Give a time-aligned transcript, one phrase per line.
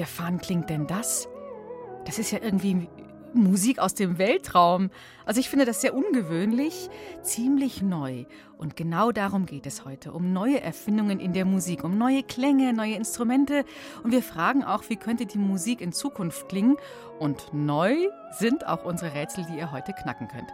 [0.00, 1.28] Abgefahren klingt denn das?
[2.06, 2.88] Das ist ja irgendwie
[3.34, 4.90] Musik aus dem Weltraum.
[5.26, 6.88] Also ich finde das sehr ungewöhnlich,
[7.20, 8.24] ziemlich neu.
[8.56, 12.72] Und genau darum geht es heute, um neue Erfindungen in der Musik, um neue Klänge,
[12.72, 13.64] neue Instrumente.
[14.02, 16.78] Und wir fragen auch, wie könnte die Musik in Zukunft klingen?
[17.18, 17.94] Und neu
[18.38, 20.48] sind auch unsere Rätsel, die ihr heute knacken könnt.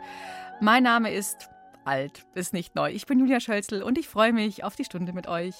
[0.60, 1.50] Mein Name ist
[1.84, 2.90] alt, ist nicht neu.
[2.90, 5.54] Ich bin Julia Schölzel und ich freue mich auf die Stunde mit euch.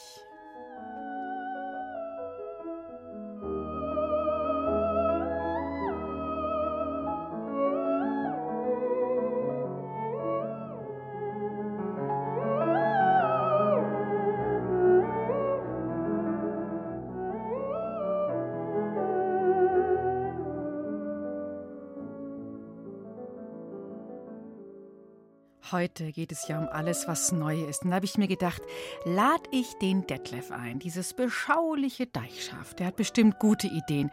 [25.72, 27.82] Heute geht es ja um alles, was neu ist.
[27.82, 28.62] Und da habe ich mir gedacht,
[29.04, 32.74] lad ich den Detlef ein, dieses beschauliche Deichschaf.
[32.74, 34.10] Der hat bestimmt gute Ideen.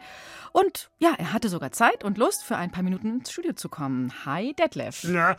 [0.52, 3.68] Und ja, er hatte sogar Zeit und Lust, für ein paar Minuten ins Studio zu
[3.68, 4.12] kommen.
[4.24, 5.04] Hi, Detlef.
[5.04, 5.36] Ja,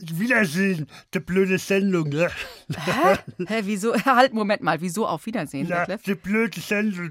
[0.00, 2.08] Wiedersehen, die blöde Sendung.
[2.08, 2.30] Ne?
[2.74, 3.16] Hä?
[3.46, 3.94] Hä, wieso?
[4.04, 6.02] Halt, Moment mal, wieso auf Wiedersehen, Ja, Detlef?
[6.02, 7.10] die blöde Sendung.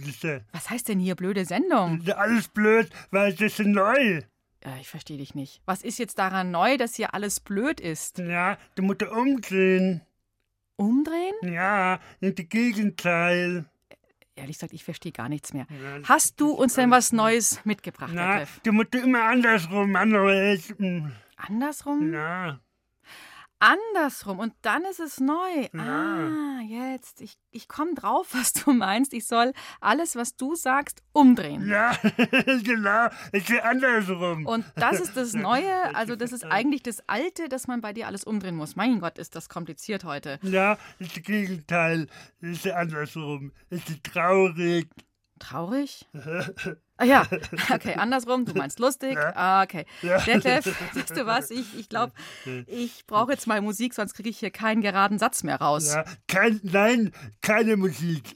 [0.51, 2.01] Was heißt denn hier blöde Sendung?
[2.15, 4.21] Alles blöd, weil das ist neu.
[4.67, 5.61] Ja, ich verstehe dich nicht.
[5.65, 8.17] Was ist jetzt daran neu, dass hier alles blöd ist?
[8.19, 10.01] Ja, du musst umdrehen.
[10.75, 11.33] Umdrehen?
[11.43, 13.65] Ja, in die Gegenteil.
[14.35, 15.65] Ehrlich gesagt, ich verstehe gar nichts mehr.
[15.69, 18.59] Ja, Hast du uns denn was Neues mitgebracht, Na, Detlef?
[18.63, 20.73] du musst immer andersrum, anderes.
[20.77, 21.07] mm,
[21.37, 22.13] Andersrum?
[22.13, 22.59] Ja,
[23.59, 24.39] Andersrum.
[24.39, 25.67] Und dann ist es neu.
[25.77, 27.21] Ah, jetzt.
[27.21, 29.13] Ich, ich komme drauf, was du meinst.
[29.13, 31.67] Ich soll alles, was du sagst, umdrehen.
[31.67, 31.97] ja,
[32.63, 34.45] genau, ist ja andersrum.
[34.45, 38.07] Und das ist das Neue, also das ist eigentlich das Alte, dass man bei dir
[38.07, 38.75] alles umdrehen muss.
[38.75, 40.39] Mein Gott, ist das kompliziert heute.
[40.43, 42.07] Ja, ist das Gegenteil,
[42.41, 43.51] ist andersrum.
[43.69, 44.87] Ist ja traurig.
[45.39, 46.05] Traurig?
[46.99, 47.27] Ah ja,
[47.71, 49.19] okay, andersrum, du meinst lustig.
[49.19, 49.85] Ah, okay.
[50.01, 50.65] Detlef,
[50.95, 51.51] weißt du was?
[51.51, 52.11] Ich, ich glaube,
[52.65, 55.93] ich brauche jetzt mal Musik, sonst kriege ich hier keinen geraden Satz mehr raus.
[55.93, 57.11] Ja, kein, nein,
[57.43, 58.35] keine Musik.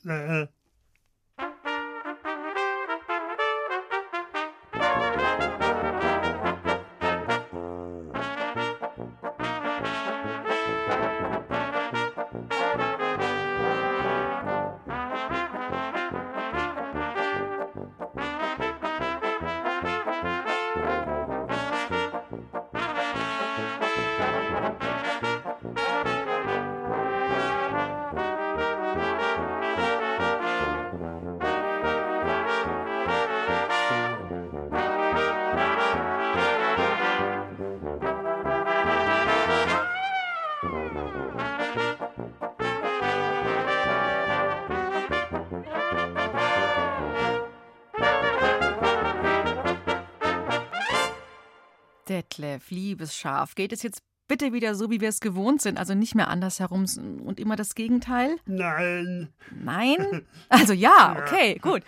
[52.11, 55.93] Detlef, liebes Schaf, geht es jetzt bitte wieder so, wie wir es gewohnt sind, also
[55.93, 56.85] nicht mehr andersherum
[57.25, 58.35] und immer das Gegenteil?
[58.45, 59.29] nein.
[59.51, 59.97] Nein?
[60.49, 61.81] Also ja, okay, gut.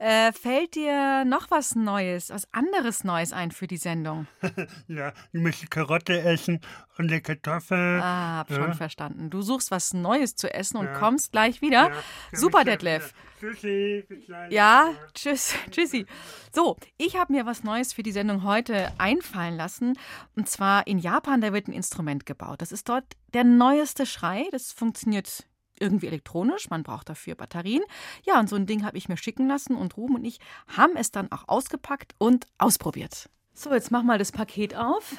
[0.00, 4.26] Äh, fällt dir noch was Neues, was anderes Neues ein für die Sendung?
[4.88, 6.60] Ja, du musst die Karotte essen
[6.98, 8.00] und die Kartoffel.
[8.02, 8.72] Ah, hab schon Ja.
[8.74, 9.30] verstanden.
[9.30, 10.92] Du suchst was Neues zu essen und Ja.
[10.98, 11.90] kommst gleich wieder.
[11.90, 11.92] Ja,
[12.32, 13.12] Super, Detlef.
[13.38, 14.52] Tschüssi, bis gleich.
[14.52, 16.06] Ja, tschüss, tschüssi.
[16.52, 19.96] So, ich habe mir was Neues für die Sendung heute einfallen lassen.
[20.34, 22.60] Und zwar in Japan, da wird ein Instrument gebaut.
[22.60, 23.04] Das ist dort
[23.34, 24.48] der neueste Schrei.
[24.50, 25.46] Das funktioniert
[25.78, 26.68] irgendwie elektronisch.
[26.70, 27.82] Man braucht dafür Batterien.
[28.24, 29.76] Ja, und so ein Ding habe ich mir schicken lassen.
[29.76, 30.40] Und Ruben und ich
[30.76, 33.30] haben es dann auch ausgepackt und ausprobiert.
[33.54, 35.16] So, jetzt mach mal das Paket auf.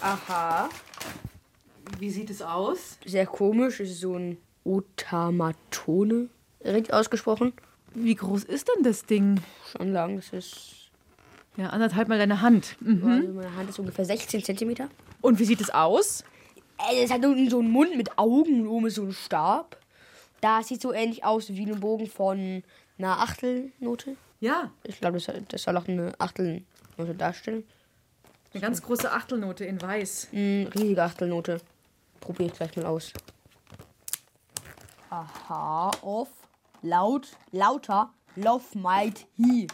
[0.00, 0.70] Aha.
[1.98, 2.98] Wie sieht es aus?
[3.04, 4.38] Sehr komisch, es ist so ein
[4.68, 6.28] Otamatone.
[6.64, 7.52] Richtig ausgesprochen.
[7.94, 9.40] Wie groß ist denn das Ding?
[9.72, 10.74] Schon lang, das ist.
[11.56, 12.76] Ja, anderthalb mal deine Hand.
[12.80, 13.04] Mhm.
[13.10, 14.88] Also meine Hand ist ungefähr 16 Zentimeter.
[15.20, 16.22] Und wie sieht es aus?
[16.90, 19.76] Äh, Es hat unten so einen Mund mit Augen und oben ist so ein Stab.
[20.40, 22.62] Da sieht so ähnlich aus wie ein Bogen von
[22.98, 24.16] einer Achtelnote.
[24.40, 27.64] Ja, Ich glaube, das, das soll auch eine Achtelnote darstellen.
[28.52, 30.28] eine ganz große Achtelnote in weiß.
[30.32, 31.60] Eine riesige Achtelnote.
[32.20, 33.12] Probiere ich gleich mal aus.
[35.10, 36.28] Aha, off.
[36.82, 39.66] laut, lauter, Love Might He.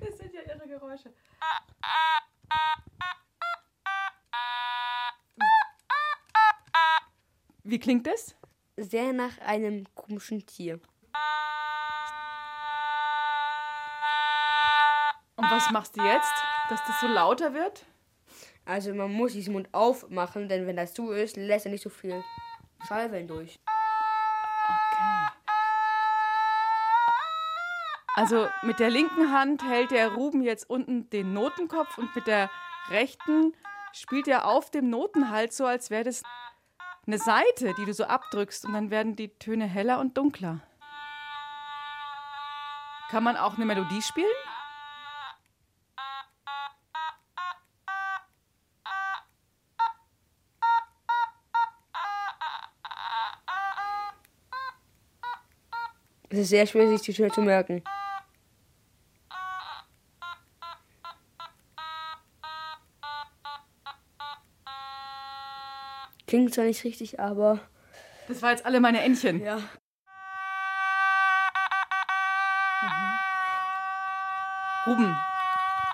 [0.00, 1.12] Das sind ja ihre Geräusche.
[7.64, 8.36] Wie klingt das?
[8.76, 10.80] Sehr nach einem komischen Tier.
[15.36, 16.32] Und was machst du jetzt,
[16.68, 17.84] dass das so lauter wird?
[18.64, 21.90] Also man muss diesen Mund aufmachen, denn wenn das zu ist, lässt er nicht so
[21.90, 22.22] viel
[22.86, 23.58] Schallwellen durch.
[24.64, 25.28] Okay.
[28.14, 32.50] Also mit der linken Hand hält der Ruben jetzt unten den Notenkopf und mit der
[32.90, 33.54] rechten
[33.92, 36.22] spielt er auf dem Notenhals so, als wäre das
[37.06, 40.60] eine Seite, die du so abdrückst und dann werden die Töne heller und dunkler.
[43.10, 44.26] Kann man auch eine Melodie spielen?
[56.30, 57.82] Es ist sehr schwer, sich die Töne zu merken.
[66.26, 67.60] Klingt zwar nicht richtig, aber
[68.28, 69.42] Das war jetzt alle meine Entchen.
[69.42, 69.58] ja.
[74.86, 75.14] Ruben,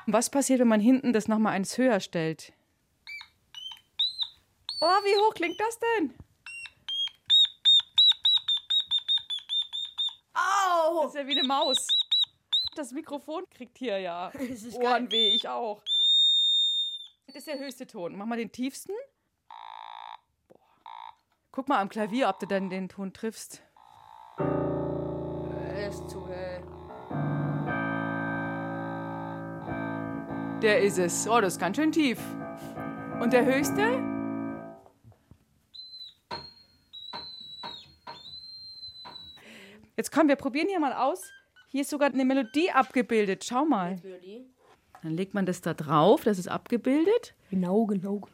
[0.07, 2.53] was passiert, wenn man hinten das nochmal eins höher stellt?
[4.81, 6.15] Oh, wie hoch klingt das denn?
[10.95, 11.03] Au!
[11.03, 11.87] Das ist ja wie eine Maus.
[12.77, 14.33] Das Mikrofon kriegt hier ja
[14.75, 15.83] Ohrenweh, ich auch.
[17.27, 18.17] Das ist der höchste Ton.
[18.17, 18.93] Mach mal den tiefsten.
[20.49, 20.59] Boah.
[21.53, 23.63] Guck mal am Klavier, ob du dann den Ton triffst.
[24.39, 26.63] Er ist zu hell.
[30.63, 31.29] Der ist es.
[31.29, 32.19] Oh, das ist ganz schön tief.
[33.21, 34.14] Und der höchste?
[39.97, 41.31] Jetzt komm, wir probieren hier mal aus.
[41.69, 43.45] Hier ist sogar eine Melodie abgebildet.
[43.45, 43.97] Schau mal.
[45.03, 47.35] Dann legt man das da drauf, das ist abgebildet.
[47.51, 48.27] Genau, genau.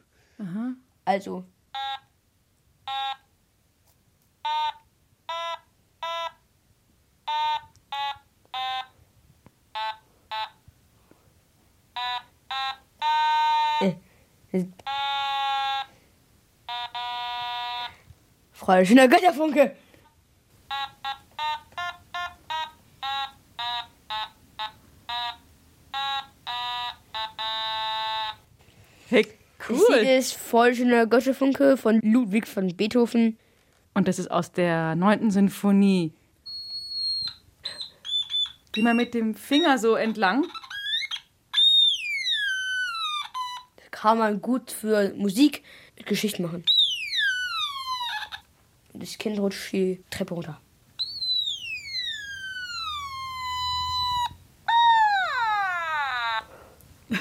[1.05, 1.45] Also.
[13.81, 13.95] Äh,
[14.53, 14.67] äh.
[18.53, 19.75] Freude, schöner Götterfunke.
[29.11, 29.27] Hey,
[29.59, 29.77] Das cool.
[29.77, 33.39] Lied ist voll schöner Götterfunke von Ludwig von Beethoven.
[33.95, 36.13] Und das ist aus der neunten Sinfonie.
[38.73, 40.47] Geh mal mit dem Finger so entlang.
[43.77, 45.65] Das kann man gut für Musik
[45.97, 46.65] mit Geschichten machen.
[48.93, 50.61] Das Kind rutscht die Treppe runter.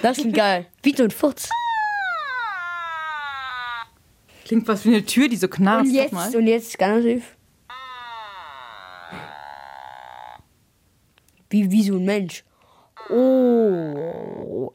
[0.01, 0.67] Das klingt geil.
[0.83, 1.49] Wie so ein Furz.
[4.49, 5.91] Klingt was wie eine Tür, die so knarzt.
[5.91, 7.37] Und jetzt, und jetzt ganz tief.
[11.51, 12.43] Wie, wie so ein Mensch.
[13.11, 14.73] Oh.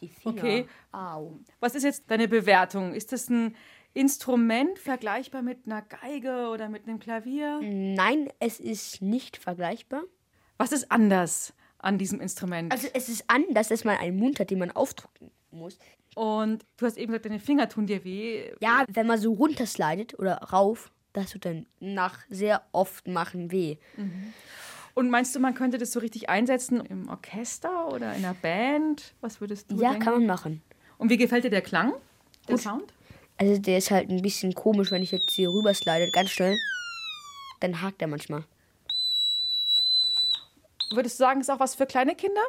[0.00, 0.38] Die Finger.
[0.38, 0.66] Okay.
[0.92, 1.38] Au.
[1.60, 2.94] Was ist jetzt deine Bewertung?
[2.94, 3.54] Ist das ein
[3.92, 7.60] Instrument vergleichbar mit einer Geige oder mit einem Klavier?
[7.62, 10.04] Nein, es ist nicht vergleichbar.
[10.56, 12.72] Was ist anders an diesem Instrument?
[12.72, 15.78] Also es ist anders, dass man einen Mund hat, den man aufdrücken muss.
[16.18, 18.50] Und du hast eben gesagt, deine Finger tun dir weh.
[18.60, 23.76] Ja, wenn man so runterslidet oder rauf, das tut dann nach sehr oft machen weh.
[24.94, 29.14] Und meinst du, man könnte das so richtig einsetzen im Orchester oder in einer Band?
[29.20, 30.04] Was würdest du Ja, denken?
[30.04, 30.62] kann man machen.
[30.96, 31.92] Und wie gefällt dir der Klang?
[32.48, 32.62] Der Gut.
[32.64, 32.92] Sound?
[33.36, 36.56] Also der ist halt ein bisschen komisch, wenn ich jetzt hier rüber slide, ganz schnell.
[37.60, 38.42] Dann hakt er manchmal.
[40.90, 42.40] Würdest du sagen, ist auch was für kleine Kinder?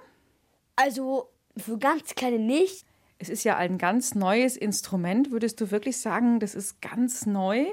[0.76, 2.86] Also für ganz kleine nicht.
[3.20, 5.32] Es ist ja ein ganz neues Instrument.
[5.32, 7.66] Würdest du wirklich sagen, das ist ganz neu?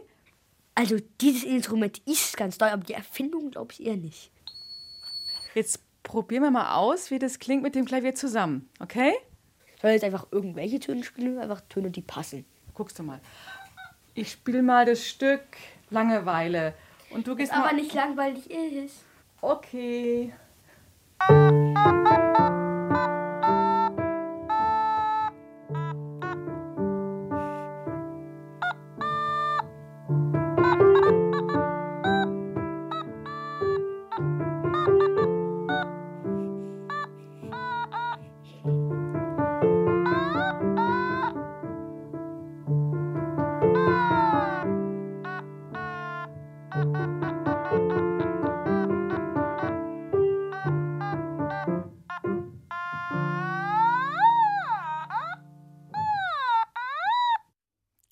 [0.75, 4.33] Also dieses Instrument ist ganz neu, aber die Erfindung glaube ich eher nicht.
[5.55, 8.69] Jetzt probieren wir mal aus, wie das klingt mit dem Klavier zusammen.
[8.81, 9.15] Okay?
[9.81, 12.45] Soll jetzt einfach irgendwelche Töne spielen einfach Töne, die passen?
[12.75, 13.21] Guckst du mal.
[14.15, 15.43] Ich spiele mal das Stück
[15.91, 16.75] Langeweile.
[17.11, 17.73] Und du gehst mal.
[17.73, 19.05] nicht langweilig ist.
[19.41, 20.33] Okay.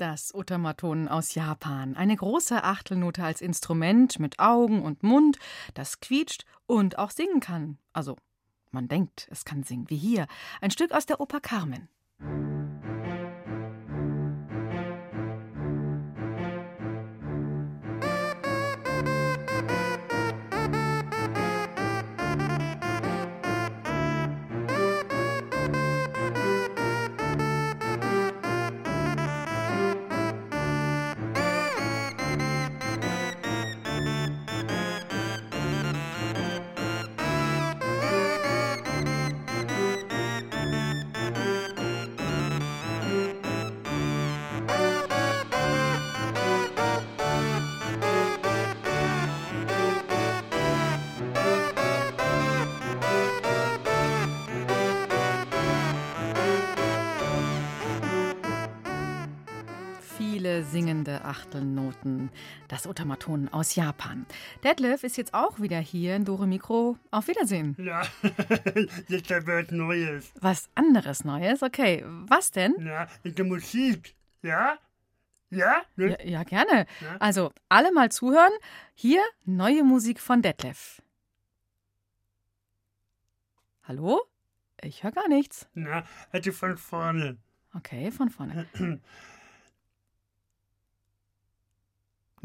[0.06, 1.96] Das Otamaton aus Japan.
[1.96, 5.38] Eine große Achtelnote als Instrument mit Augen und Mund,
[5.72, 7.78] das quietscht und auch singen kann.
[7.94, 8.18] Also,
[8.70, 10.26] man denkt, es kann singen, wie hier.
[10.60, 11.88] Ein Stück aus der Oper Carmen.
[61.04, 62.30] Viele singende Achtelnoten.
[62.68, 64.26] Das Otamaton aus Japan.
[64.62, 66.98] Detlef ist jetzt auch wieder hier in Dore Mikro.
[67.10, 67.76] Auf Wiedersehen.
[67.84, 68.02] Ja,
[69.08, 70.32] jetzt was Neues.
[70.40, 71.62] Was anderes Neues?
[71.62, 72.74] Okay, was denn?
[72.80, 74.14] Ja, in der Musik.
[74.42, 74.78] Ja?
[75.50, 75.82] Ja?
[75.96, 76.86] Ja, ja gerne.
[77.00, 77.16] Ja.
[77.20, 78.52] Also, alle mal zuhören.
[78.94, 81.02] Hier neue Musik von Detlef.
[83.82, 84.22] Hallo?
[84.80, 85.68] Ich höre gar nichts.
[85.74, 87.36] Na, hatte von vorne.
[87.74, 88.66] Okay, von vorne.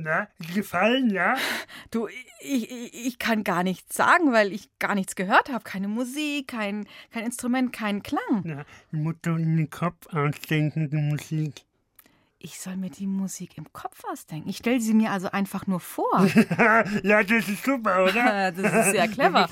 [0.01, 1.35] Na, gefallen, ja?
[1.91, 2.07] Du,
[2.39, 5.65] ich, ich, ich kann gar nichts sagen, weil ich gar nichts gehört habe.
[5.65, 8.43] Keine Musik, kein, kein Instrument, kein Klang.
[8.45, 11.65] Na, die Mutter in den Kopf ausdenken, die Musik.
[12.37, 14.47] Ich soll mir die Musik im Kopf ausdenken.
[14.47, 16.25] Ich stelle sie mir also einfach nur vor.
[17.03, 18.51] ja, das ist super, oder?
[18.55, 19.49] das ist sehr clever.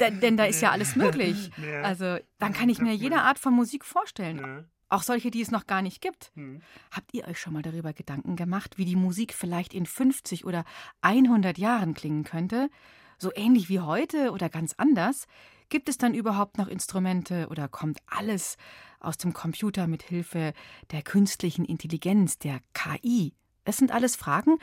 [0.00, 1.50] denn, da ist ja alles möglich.
[1.58, 1.82] Ja.
[1.82, 4.66] Also, dann kann ich mir jede Art von Musik vorstellen.
[4.88, 6.30] Auch solche, die es noch gar nicht gibt.
[6.34, 6.62] Hm.
[6.90, 10.64] Habt ihr euch schon mal darüber Gedanken gemacht, wie die Musik vielleicht in 50 oder
[11.00, 12.70] 100 Jahren klingen könnte?
[13.18, 15.26] So ähnlich wie heute oder ganz anders?
[15.68, 18.56] Gibt es dann überhaupt noch Instrumente oder kommt alles
[19.00, 20.52] aus dem Computer mit Hilfe
[20.92, 23.34] der künstlichen Intelligenz, der KI?
[23.64, 24.58] Es sind alles Fragen,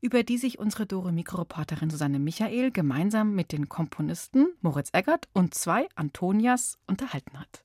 [0.00, 5.54] über die sich unsere Dore Mikroreporterin Susanne Michael gemeinsam mit den Komponisten Moritz Eggert und
[5.54, 7.64] zwei Antonias unterhalten hat.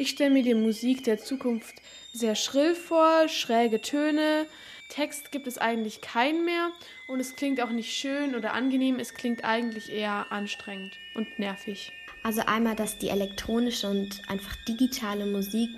[0.00, 1.74] Ich stelle mir die Musik der Zukunft
[2.14, 4.46] sehr schrill vor, schräge Töne.
[4.88, 6.70] Text gibt es eigentlich keinen mehr
[7.06, 11.92] und es klingt auch nicht schön oder angenehm, es klingt eigentlich eher anstrengend und nervig.
[12.22, 15.68] Also einmal, dass die elektronische und einfach digitale Musik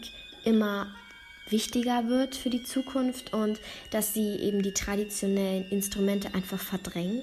[0.45, 0.95] immer
[1.49, 3.59] wichtiger wird für die Zukunft und
[3.91, 7.23] dass sie eben die traditionellen Instrumente einfach verdrängen.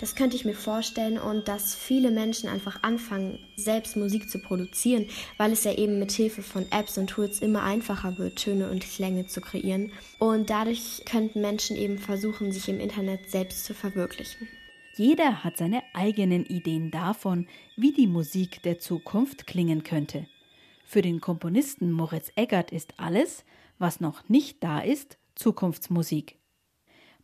[0.00, 5.06] Das könnte ich mir vorstellen und dass viele Menschen einfach anfangen, selbst Musik zu produzieren,
[5.36, 8.82] weil es ja eben mit Hilfe von Apps und Tools immer einfacher wird, Töne und
[8.82, 9.92] Klänge zu kreieren.
[10.18, 14.48] Und dadurch könnten Menschen eben versuchen, sich im Internet selbst zu verwirklichen.
[14.96, 20.26] Jeder hat seine eigenen Ideen davon, wie die Musik der Zukunft klingen könnte.
[20.86, 23.44] Für den Komponisten Moritz Eggert ist alles,
[23.78, 26.39] was noch nicht da ist, Zukunftsmusik.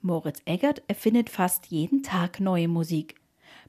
[0.07, 3.17] Moritz Eggert erfindet fast jeden Tag neue Musik.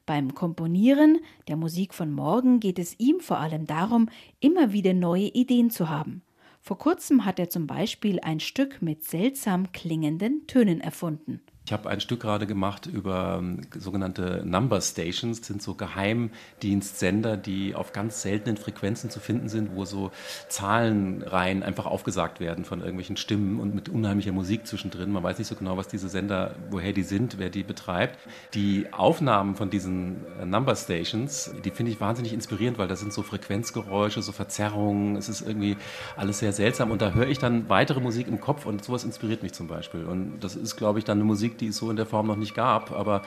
[0.06, 1.18] Beim Komponieren
[1.48, 5.88] der Musik von morgen geht es ihm vor allem darum, immer wieder neue Ideen zu
[5.88, 6.22] haben.
[6.60, 11.40] Vor kurzem hat er zum Beispiel ein Stück mit seltsam klingenden Tönen erfunden.
[11.68, 15.40] Ich habe ein Stück gerade gemacht über ähm, sogenannte Number Stations.
[15.40, 20.10] Das sind so Geheimdienstsender, die auf ganz seltenen Frequenzen zu finden sind, wo so
[20.48, 25.12] Zahlenreihen einfach aufgesagt werden von irgendwelchen Stimmen und mit unheimlicher Musik zwischendrin.
[25.12, 28.18] Man weiß nicht so genau, was diese Sender, woher die sind, wer die betreibt.
[28.54, 33.12] Die Aufnahmen von diesen äh, Number Stations, die finde ich wahnsinnig inspirierend, weil da sind
[33.12, 35.16] so Frequenzgeräusche, so Verzerrungen.
[35.16, 35.76] Es ist irgendwie
[36.16, 39.42] alles sehr seltsam und da höre ich dann weitere Musik im Kopf und sowas inspiriert
[39.42, 40.06] mich zum Beispiel.
[40.06, 42.36] Und das ist, glaube ich, dann eine Musik, die es so in der Form noch
[42.36, 43.22] nicht gab, aber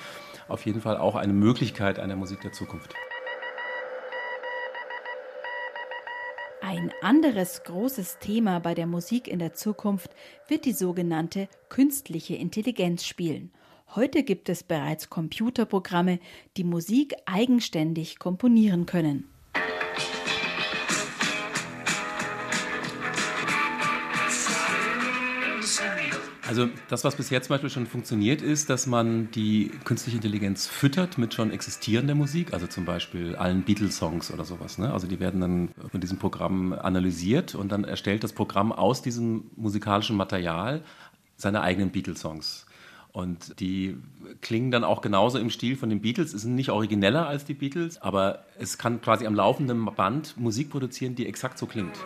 [0.47, 2.93] auf jeden Fall auch eine Möglichkeit einer Musik der Zukunft.
[6.61, 10.11] Ein anderes großes Thema bei der Musik in der Zukunft
[10.47, 13.51] wird die sogenannte künstliche Intelligenz spielen.
[13.93, 16.19] Heute gibt es bereits Computerprogramme,
[16.55, 19.27] die Musik eigenständig komponieren können.
[26.51, 30.67] Also das, was bis jetzt zum Beispiel schon funktioniert, ist, dass man die künstliche Intelligenz
[30.67, 34.77] füttert mit schon existierender Musik, also zum Beispiel allen Beatles-Songs oder sowas.
[34.77, 34.91] Ne?
[34.91, 39.45] Also die werden dann von diesem Programm analysiert und dann erstellt das Programm aus diesem
[39.55, 40.81] musikalischen Material
[41.37, 42.65] seine eigenen Beatles-Songs.
[43.13, 43.95] Und die
[44.41, 47.53] klingen dann auch genauso im Stil von den Beatles, Es sind nicht origineller als die
[47.53, 51.97] Beatles, aber es kann quasi am laufenden Band Musik produzieren, die exakt so klingt.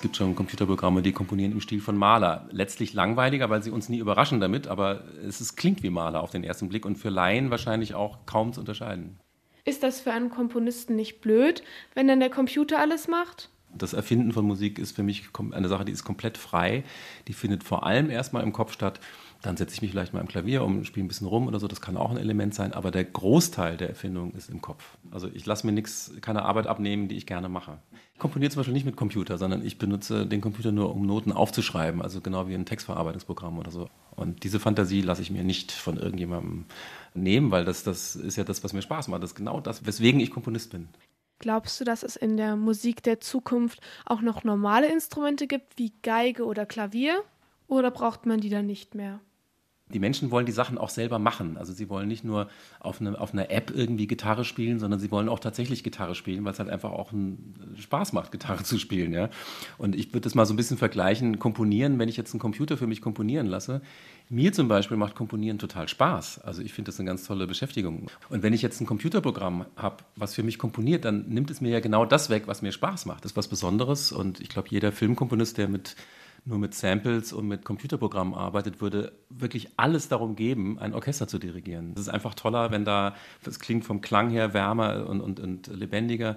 [0.00, 2.48] Es gibt schon Computerprogramme, die komponieren im Stil von Mahler.
[2.50, 6.30] Letztlich langweiliger, weil sie uns nie überraschen damit, aber es ist, klingt wie Mahler auf
[6.30, 9.20] den ersten Blick und für Laien wahrscheinlich auch kaum zu unterscheiden.
[9.66, 13.50] Ist das für einen Komponisten nicht blöd, wenn dann der Computer alles macht?
[13.74, 16.82] Das Erfinden von Musik ist für mich eine Sache, die ist komplett frei.
[17.28, 19.00] Die findet vor allem erstmal im Kopf statt.
[19.42, 21.66] Dann setze ich mich vielleicht mal im Klavier um, spiele ein bisschen rum oder so.
[21.66, 22.74] Das kann auch ein Element sein.
[22.74, 24.98] Aber der Großteil der Erfindung ist im Kopf.
[25.10, 27.78] Also ich lasse mir nichts, keine Arbeit abnehmen, die ich gerne mache.
[28.12, 31.32] Ich komponiere zum Beispiel nicht mit Computer, sondern ich benutze den Computer nur, um Noten
[31.32, 32.02] aufzuschreiben.
[32.02, 33.88] Also genau wie ein Textverarbeitungsprogramm oder so.
[34.14, 36.66] Und diese Fantasie lasse ich mir nicht von irgendjemandem
[37.14, 39.22] nehmen, weil das, das ist ja das, was mir Spaß macht.
[39.22, 40.88] Das ist genau das, weswegen ich Komponist bin.
[41.38, 45.94] Glaubst du, dass es in der Musik der Zukunft auch noch normale Instrumente gibt, wie
[46.02, 47.22] Geige oder Klavier?
[47.66, 49.20] Oder braucht man die dann nicht mehr?
[49.92, 51.56] Die Menschen wollen die Sachen auch selber machen.
[51.56, 55.10] Also sie wollen nicht nur auf, eine, auf einer App irgendwie Gitarre spielen, sondern sie
[55.10, 58.78] wollen auch tatsächlich Gitarre spielen, weil es halt einfach auch einen Spaß macht, Gitarre zu
[58.78, 59.12] spielen.
[59.12, 59.30] Ja?
[59.78, 62.76] Und ich würde das mal so ein bisschen vergleichen, komponieren, wenn ich jetzt einen Computer
[62.76, 63.82] für mich komponieren lasse.
[64.28, 66.40] Mir zum Beispiel macht Komponieren total Spaß.
[66.42, 68.06] Also ich finde das eine ganz tolle Beschäftigung.
[68.28, 71.70] Und wenn ich jetzt ein Computerprogramm habe, was für mich komponiert, dann nimmt es mir
[71.70, 73.24] ja genau das weg, was mir Spaß macht.
[73.24, 74.12] Das ist was Besonderes.
[74.12, 75.96] Und ich glaube, jeder Filmkomponist, der mit
[76.44, 81.38] nur mit Samples und mit Computerprogrammen arbeitet, würde wirklich alles darum geben, ein Orchester zu
[81.38, 81.94] dirigieren.
[81.94, 85.66] Das ist einfach toller, wenn da, es klingt vom Klang her wärmer und, und, und
[85.68, 86.36] lebendiger.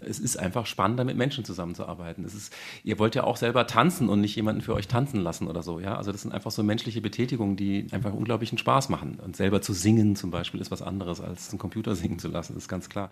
[0.00, 2.24] Es ist einfach spannender, mit Menschen zusammenzuarbeiten.
[2.24, 5.48] Es ist, ihr wollt ja auch selber tanzen und nicht jemanden für euch tanzen lassen
[5.48, 5.80] oder so.
[5.80, 5.96] Ja?
[5.96, 9.18] Also das sind einfach so menschliche Betätigungen, die einfach unglaublichen Spaß machen.
[9.18, 12.56] Und selber zu singen zum Beispiel ist was anderes, als einen Computer singen zu lassen,
[12.56, 13.10] ist ganz klar.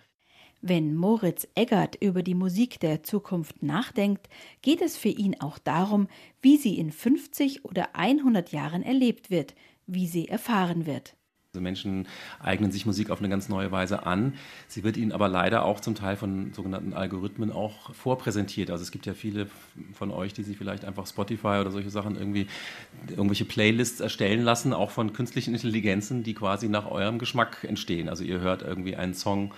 [0.62, 4.29] Wenn Moritz Eggert über die Musik der Zukunft nachdenkt,
[4.62, 6.09] geht es für ihn auch darum,
[6.40, 9.55] wie sie in 50 oder 100 Jahren erlebt wird,
[9.87, 11.14] wie sie erfahren wird.
[11.57, 12.07] Also Menschen
[12.38, 14.35] eignen sich Musik auf eine ganz neue Weise an.
[14.69, 18.71] Sie wird ihnen aber leider auch zum Teil von sogenannten Algorithmen auch vorpräsentiert.
[18.71, 19.47] Also es gibt ja viele
[19.95, 22.47] von euch, die sich vielleicht einfach Spotify oder solche Sachen irgendwie
[23.09, 28.11] irgendwelche Playlists erstellen lassen, auch von künstlichen Intelligenzen, die quasi nach eurem Geschmack entstehen.
[28.11, 29.53] Also ihr hört irgendwie einen Song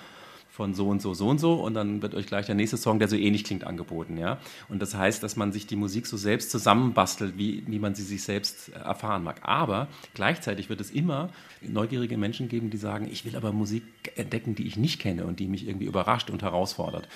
[0.58, 2.98] von so und so, so und so und dann wird euch gleich der nächste Song,
[2.98, 4.18] der so ähnlich klingt, angeboten.
[4.18, 4.38] Ja?
[4.68, 8.02] Und das heißt, dass man sich die Musik so selbst zusammenbastelt, wie, wie man sie
[8.02, 9.42] sich selbst erfahren mag.
[9.42, 13.84] Aber gleichzeitig wird es immer neugierige Menschen geben, die sagen, ich will aber Musik
[14.16, 17.06] entdecken, die ich nicht kenne und die mich irgendwie überrascht und herausfordert.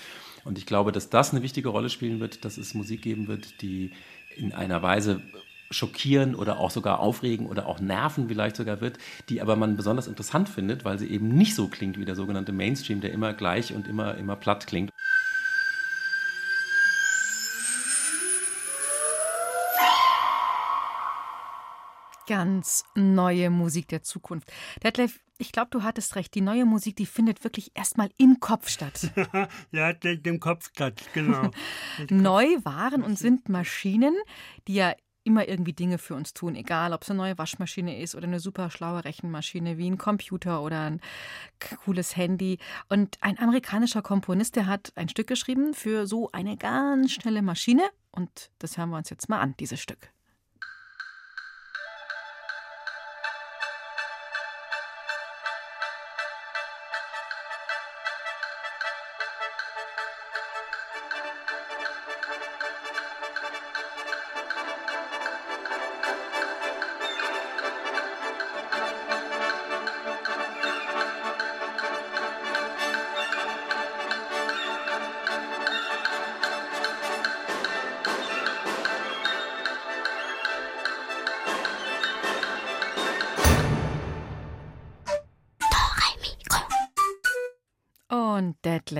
[0.45, 3.61] Und ich glaube, dass das eine wichtige Rolle spielen wird, dass es Musik geben wird,
[3.61, 3.91] die
[4.37, 5.21] in einer Weise
[5.73, 10.07] schockieren oder auch sogar aufregen oder auch nerven vielleicht sogar wird, die aber man besonders
[10.07, 13.73] interessant findet, weil sie eben nicht so klingt wie der sogenannte Mainstream, der immer gleich
[13.73, 14.91] und immer, immer platt klingt.
[22.27, 24.53] Ganz neue Musik der Zukunft.
[24.83, 26.35] Detlef, ich glaube, du hattest recht.
[26.35, 29.11] Die neue Musik, die findet wirklich erstmal im Kopf statt.
[29.73, 31.51] ja, im Kopf statt, genau.
[32.11, 34.15] Neu waren und sind Maschinen,
[34.69, 38.15] die ja immer irgendwie Dinge für uns tun, egal ob es eine neue Waschmaschine ist
[38.15, 41.01] oder eine super schlaue Rechenmaschine wie ein Computer oder ein
[41.85, 42.59] cooles Handy.
[42.89, 47.83] Und ein amerikanischer Komponist, der hat ein Stück geschrieben für so eine ganz schnelle Maschine.
[48.11, 50.13] Und das hören wir uns jetzt mal an, dieses Stück.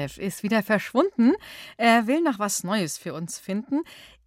[0.03, 1.35] Detlef ist wieder verschwunden.
[1.77, 3.83] Er will noch was Neues für uns finden.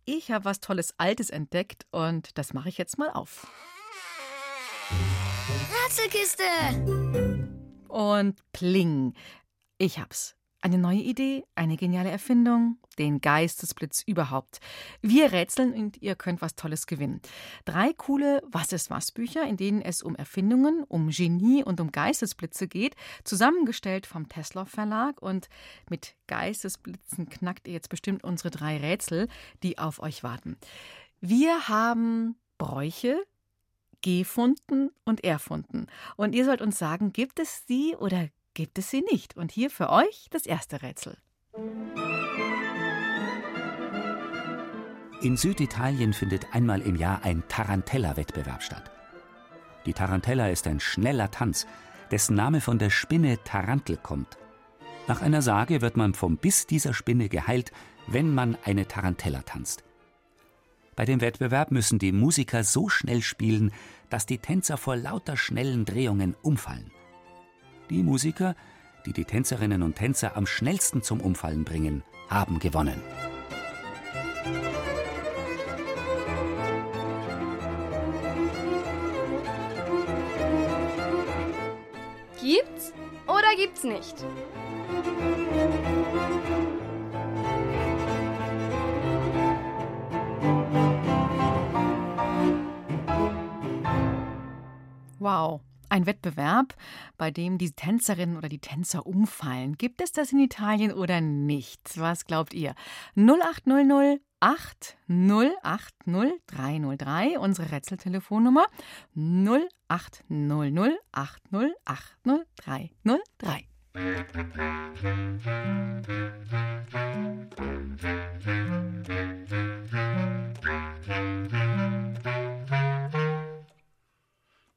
[0.06, 3.48] Ich habe was Tolles Altes entdeckt und das mache ich jetzt mal auf.
[5.84, 6.44] Rätselkiste!
[7.88, 9.14] Und pling.
[9.78, 10.35] Ich hab's.
[10.66, 14.60] Eine neue Idee, eine geniale Erfindung, den Geistesblitz überhaupt.
[15.00, 17.22] Wir rätseln und ihr könnt was Tolles gewinnen.
[17.66, 21.92] Drei coole Was ist was Bücher, in denen es um Erfindungen, um Genie und um
[21.92, 25.50] Geistesblitze geht, zusammengestellt vom Tesla Verlag und
[25.88, 29.28] mit Geistesblitzen knackt ihr jetzt bestimmt unsere drei Rätsel,
[29.62, 30.58] die auf euch warten.
[31.22, 33.24] Wir haben Bräuche,
[34.02, 35.86] gefunden und erfunden.
[36.16, 39.38] Und ihr sollt uns sagen, gibt es sie oder gibt es sie nicht.
[39.38, 41.16] Und hier für euch das erste Rätsel.
[45.22, 48.92] In Süditalien findet einmal im Jahr ein Tarantella-Wettbewerb statt.
[49.86, 51.68] Die Tarantella ist ein schneller Tanz,
[52.10, 54.38] dessen Name von der Spinne Tarantel kommt.
[55.08, 57.72] Nach einer Sage wird man vom Biss dieser Spinne geheilt,
[58.08, 59.84] wenn man eine Tarantella tanzt.
[60.96, 63.72] Bei dem Wettbewerb müssen die Musiker so schnell spielen,
[64.10, 66.92] dass die Tänzer vor lauter schnellen Drehungen umfallen.
[67.90, 68.56] Die Musiker,
[69.06, 73.00] die die Tänzerinnen und Tänzer am schnellsten zum Umfallen bringen, haben gewonnen.
[82.42, 82.92] Gibt's
[83.28, 84.26] oder gibt's nicht?
[95.20, 95.62] Wow.
[95.96, 96.76] Ein Wettbewerb,
[97.18, 99.78] bei dem die Tänzerinnen oder die Tänzer umfallen.
[99.78, 101.98] Gibt es das in Italien oder nicht?
[101.98, 102.76] Was glaubt ihr?
[103.16, 108.66] 0800 8080 303, unsere Rätseltelefonnummer
[109.16, 113.70] 0800 8080 303.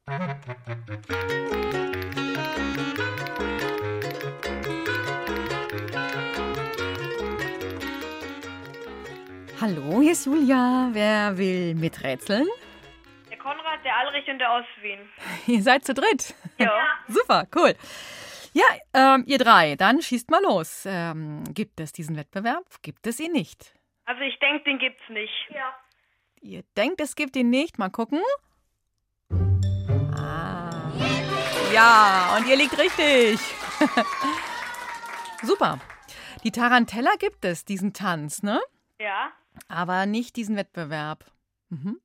[0.09, 0.17] Hallo,
[10.01, 10.89] hier ist Julia.
[10.93, 12.47] Wer will miträtseln?
[13.29, 15.07] Der Konrad, der Alrich und der Oswin.
[15.45, 16.33] Ihr seid zu dritt.
[16.57, 16.71] Ja.
[17.07, 17.75] Super, cool.
[18.53, 20.87] Ja, ähm, ihr drei, dann schießt mal los.
[20.87, 22.65] Ähm, gibt es diesen Wettbewerb?
[22.81, 23.75] Gibt es ihn nicht?
[24.05, 25.49] Also ich denke, den gibt's nicht.
[25.53, 25.71] Ja.
[26.41, 27.77] Ihr denkt, es gibt ihn nicht.
[27.77, 28.23] Mal gucken.
[31.73, 33.39] Ja, und ihr liegt richtig.
[35.43, 35.79] Super.
[36.43, 38.59] Die Tarantella gibt es, diesen Tanz, ne?
[38.99, 39.31] Ja.
[39.67, 41.25] Aber nicht diesen Wettbewerb.
[41.69, 41.99] Mhm.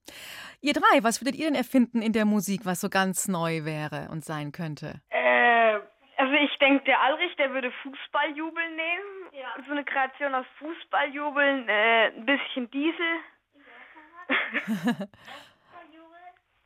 [0.61, 4.09] Ihr drei, was würdet ihr denn erfinden in der Musik, was so ganz neu wäre
[4.11, 5.00] und sein könnte?
[5.09, 5.79] Äh,
[6.18, 9.33] also ich denke, der Alrich, der würde Fußballjubeln nehmen.
[9.33, 9.55] Ja.
[9.66, 13.20] So eine Kreation aus Fußballjubeln, äh, ein bisschen Diesel.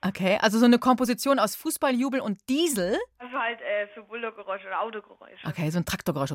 [0.01, 2.97] Okay, also so eine Komposition aus Fußballjubel und Diesel.
[3.19, 5.45] Also halt äh, so Bullergeräusche oder Autogeräusche.
[5.47, 6.31] Okay, so ein Traktorgeräusch.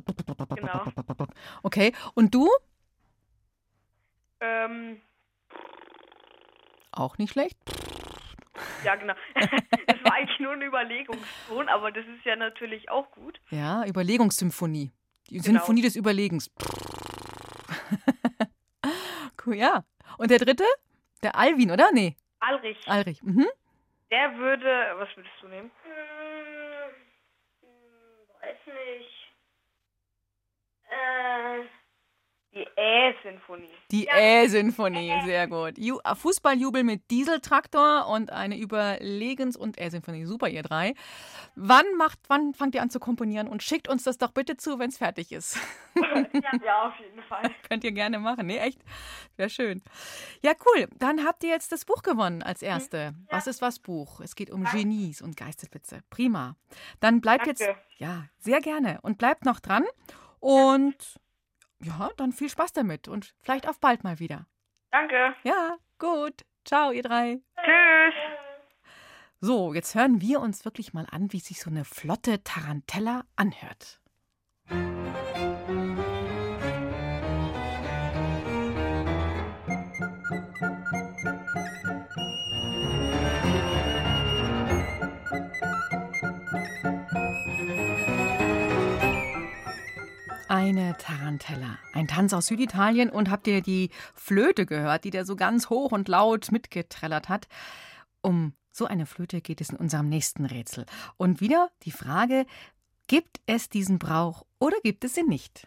[0.56, 0.86] Genau.
[1.63, 2.49] Okay, und du?
[4.41, 4.99] Ähm,
[6.91, 7.58] Auch nicht schlecht.
[8.84, 9.13] ja, genau.
[9.36, 13.39] das war eigentlich nur eine Überlegungston, aber das ist ja natürlich auch gut.
[13.49, 14.91] Ja, Überlegungssymphonie.
[15.30, 15.60] Die Genau.
[15.60, 16.52] Symphonie des Überlegens.
[19.45, 19.86] cool, ja.
[20.17, 20.65] Und der dritte?
[21.23, 21.89] Der Alvin, oder?
[21.93, 23.21] Nee, Alrich, Alrich.
[23.23, 23.47] Mhm.
[24.12, 25.71] der würde, was würdest du nehmen?
[28.41, 29.32] Weiß nicht.
[30.89, 31.63] Äh,
[32.54, 33.70] Die Ä-Sinfonie.
[33.89, 35.80] Die Ä-Sinfonie, sehr gut.
[35.80, 40.26] Äh, Fußballjubel mit Dieseltraktor und eine Überlegens- und Ä-Sinfonie.
[40.26, 40.94] Super, ihr drei.
[41.56, 44.78] Wann, macht, wann fangt ihr an zu komponieren und schickt uns das doch bitte zu,
[44.78, 45.58] wenn es fertig ist.
[46.63, 47.50] ja, auf jeden Fall.
[47.70, 48.46] Könnt ihr gerne machen.
[48.46, 48.80] Nee, echt.
[49.36, 49.82] Wäre schön.
[50.44, 50.88] Ja, cool.
[51.00, 53.16] Dann habt ihr jetzt das Buch gewonnen als erste.
[53.32, 54.20] Was ist was Buch?
[54.22, 56.02] Es geht um Genies und Geistesblitze.
[56.12, 56.56] Prima.
[57.00, 57.63] Dann bleibt Danke.
[57.63, 57.80] jetzt.
[57.98, 59.00] Ja, sehr gerne.
[59.02, 59.86] Und bleibt noch dran.
[60.39, 61.20] Und
[61.84, 64.48] ja, dann viel Spaß damit und vielleicht auf bald mal wieder.
[64.91, 65.36] Danke.
[65.43, 66.43] Ja, gut.
[66.65, 67.41] Ciao, ihr drei.
[67.56, 68.13] Tschüss.
[69.41, 74.02] So, jetzt hören wir uns wirklich mal an, wie sich so eine flotte Tarantella anhört.
[90.54, 93.10] Eine Tarantella, ein Tanz aus Süditalien.
[93.10, 97.48] Und habt ihr die Flöte gehört, die der so ganz hoch und laut mitgetrellert hat?
[98.22, 100.86] Um so eine Flöte geht es in unserem nächsten Rätsel.
[101.18, 102.46] Und wieder die Frage,
[103.08, 105.66] gibt es diesen Brauch oder gibt es ihn nicht?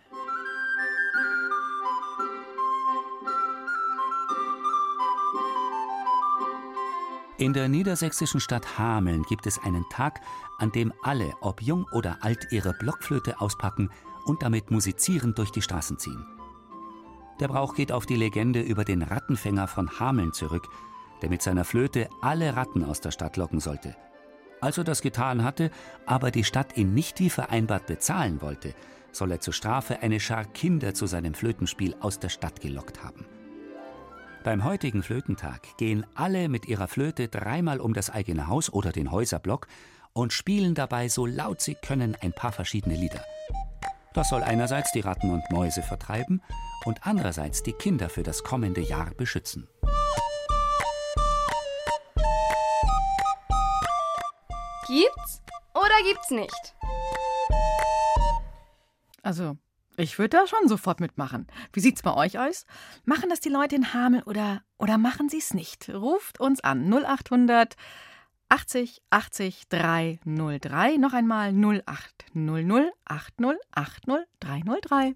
[7.38, 10.20] In der niedersächsischen Stadt Hameln gibt es einen Tag,
[10.58, 13.90] an dem alle, ob jung oder alt, ihre Blockflöte auspacken
[14.26, 16.26] und damit musizierend durch die Straßen ziehen.
[17.40, 20.68] Der Brauch geht auf die Legende über den Rattenfänger von Hameln zurück,
[21.22, 23.94] der mit seiner Flöte alle Ratten aus der Stadt locken sollte.
[24.60, 25.70] Als er das getan hatte,
[26.06, 28.74] aber die Stadt ihn nicht wie vereinbart bezahlen wollte,
[29.12, 33.26] soll er zur Strafe eine Schar Kinder zu seinem Flötenspiel aus der Stadt gelockt haben.
[34.44, 39.10] Beim heutigen Flötentag gehen alle mit ihrer Flöte dreimal um das eigene Haus oder den
[39.10, 39.66] Häuserblock
[40.12, 43.22] und spielen dabei so laut sie können ein paar verschiedene Lieder.
[44.16, 46.40] Das soll einerseits die Ratten und Mäuse vertreiben
[46.86, 49.68] und andererseits die Kinder für das kommende Jahr beschützen.
[54.86, 55.42] Gibt's
[55.74, 56.74] oder gibt's nicht?
[59.22, 59.58] Also,
[59.98, 61.46] ich würde da schon sofort mitmachen.
[61.74, 62.64] Wie sieht's bei euch aus?
[63.04, 65.90] Machen das die Leute in Hameln oder, oder machen sie es nicht?
[65.90, 67.76] Ruft uns an 0800
[68.48, 70.98] 80 80 303.
[70.98, 75.14] Noch einmal 0800 80 80 303.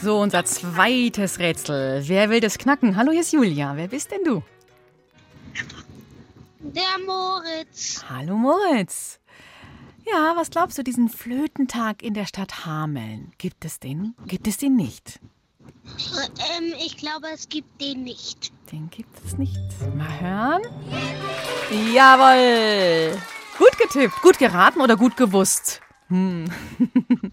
[0.00, 2.06] So, unser zweites Rätsel.
[2.06, 2.96] Wer will das knacken?
[2.96, 3.76] Hallo, hier ist Julia.
[3.76, 4.42] Wer bist denn du?
[6.60, 8.04] Der Moritz.
[8.08, 9.18] Hallo, Moritz.
[10.06, 13.32] Ja, was glaubst du, diesen Flötentag in der Stadt Hameln?
[13.38, 14.14] Gibt es den?
[14.26, 15.18] Gibt es den nicht?
[16.56, 18.52] Ähm, ich glaube, es gibt den nicht.
[18.70, 19.58] Den gibt es nicht.
[19.96, 20.62] Mal hören.
[21.92, 23.20] Jawohl.
[23.58, 25.80] Gut getippt, gut geraten oder gut gewusst?
[26.08, 26.44] Hm.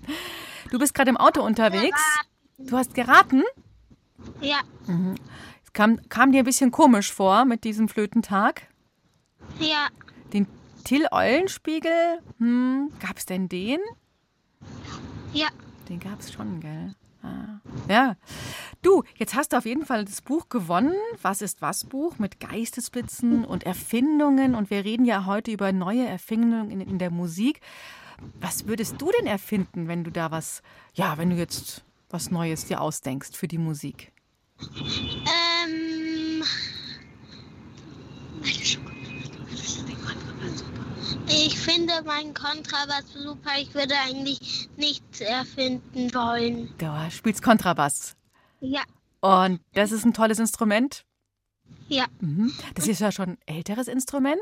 [0.72, 2.02] Du bist gerade im Auto unterwegs.
[2.58, 3.44] Du hast geraten?
[4.42, 4.60] Ja.
[4.88, 5.16] Mhm.
[5.64, 8.68] Es kam, kam dir ein bisschen komisch vor mit diesem Flötentag?
[9.60, 9.88] Ja.
[10.34, 10.48] Den
[10.84, 13.80] Till-Eulenspiegel, hm, gab es denn den?
[15.34, 15.48] Ja.
[15.90, 16.96] Den gab es schon, gell?
[17.22, 17.60] Ah.
[17.90, 18.16] Ja.
[18.82, 20.96] Du, jetzt hast du auf jeden Fall das Buch gewonnen.
[21.22, 24.56] Was ist was Buch mit Geistesblitzen und Erfindungen.
[24.56, 27.62] Und wir reden ja heute über neue Erfindungen in, in der Musik.
[28.40, 30.62] Was würdest du denn erfinden, wenn du da was,
[30.94, 31.85] ja, wenn du jetzt
[32.16, 34.14] was Neues dir ausdenkst für die Musik?
[34.62, 36.44] Ähm.
[41.28, 43.52] Ich finde meinen Kontrabass super.
[43.60, 46.74] Ich würde eigentlich nichts erfinden wollen.
[46.78, 48.16] Du spielst Kontrabass.
[48.62, 48.84] Ja,
[49.20, 51.04] Und das ist ein tolles Instrument.
[51.90, 52.06] ja.
[52.22, 52.54] Mhm.
[52.76, 54.42] Das ist ja schon ein älteres Instrument,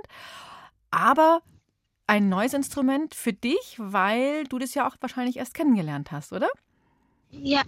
[0.92, 1.42] aber
[2.06, 6.50] ein neues Instrument für dich, weil du das ja auch wahrscheinlich erst kennengelernt hast, oder?
[7.42, 7.62] Ja.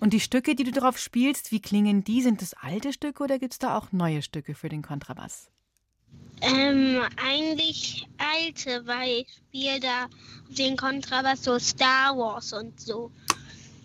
[0.00, 2.22] Und die Stücke, die du darauf spielst, wie klingen die?
[2.22, 5.50] Sind das alte Stücke oder gibt es da auch neue Stücke für den Kontrabass?
[6.42, 10.06] Ähm, eigentlich alte, weil ich spiele da
[10.48, 13.10] den Kontrabass so Star Wars und so.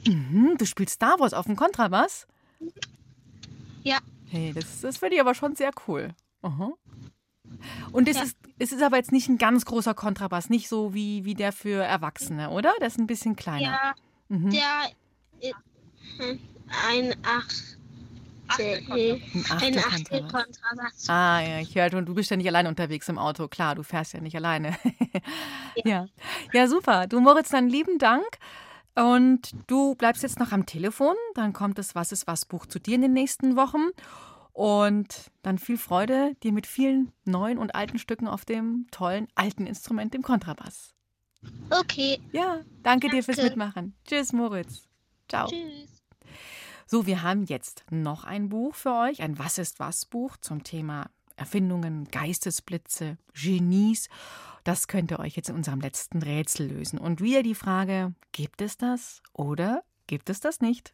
[0.06, 2.28] Mhm, du spielst Star Wars auf dem Kontrabass?
[3.84, 4.00] Ja.
[4.30, 6.10] Hey, das, das finde ich aber schon sehr cool.
[6.41, 6.74] Aha.
[7.91, 11.24] Und es, ist, es ist aber jetzt nicht ein ganz großer Kontrabass, nicht so wie,
[11.26, 12.74] wie der für Erwachsene, oder?
[12.80, 13.62] Der ist ein bisschen kleiner.
[13.62, 13.93] Ja,
[14.32, 14.50] Mhm.
[14.50, 14.89] der
[16.89, 17.77] ein Achtel.
[18.89, 21.10] Ein Ein Achtel Achtel Kontrabass.
[21.10, 23.47] Ah, ja, ich höre schon, du bist ja nicht alleine unterwegs im Auto.
[23.47, 24.77] Klar, du fährst ja nicht alleine.
[25.86, 26.08] ja.
[26.54, 27.08] ja, super.
[27.08, 28.25] Du, Moritz, dann lieben Dank.
[28.95, 31.15] Und du bleibst jetzt noch am Telefon.
[31.36, 33.89] Dann kommt das Was ist was Buch zu dir in den nächsten Wochen.
[34.54, 39.65] Und dann viel Freude dir mit vielen neuen und alten Stücken auf dem tollen alten
[39.65, 40.93] Instrument, dem Kontrabass.
[41.69, 42.19] Okay.
[42.34, 43.51] Ja, danke dir fürs Danke.
[43.51, 43.95] Mitmachen.
[44.06, 44.90] Tschüss, Moritz.
[45.32, 45.48] Ciao.
[45.48, 46.04] Tschüss.
[46.86, 50.65] So, wir haben jetzt noch ein Buch für euch, ein Was ist was Buch zum
[50.65, 54.10] Thema Erfindungen, Geistesblitze, Genies.
[54.65, 57.00] Das könnt ihr euch jetzt in unserem letzten Rätsel lösen.
[57.00, 60.94] Und wieder die Frage, gibt es das oder gibt es das nicht?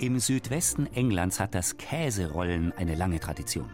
[0.00, 3.70] Im Südwesten Englands hat das Käserollen eine lange Tradition.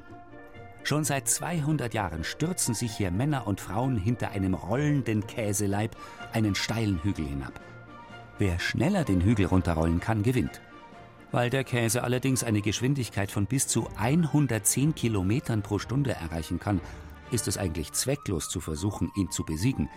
[0.91, 5.95] Schon seit 200 Jahren stürzen sich hier Männer und Frauen hinter einem rollenden Käseleib
[6.33, 7.61] einen steilen Hügel hinab.
[8.39, 10.61] Wer schneller den Hügel runterrollen kann, gewinnt.
[11.31, 16.81] Weil der Käse allerdings eine Geschwindigkeit von bis zu 110 Kilometern pro Stunde erreichen kann,
[17.31, 19.89] ist es eigentlich zwecklos zu versuchen, ihn zu besiegen.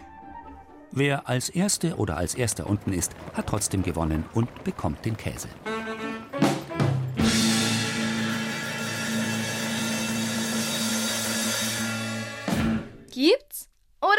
[0.91, 5.47] Wer als Erste oder als Erster unten ist, hat trotzdem gewonnen und bekommt den Käse.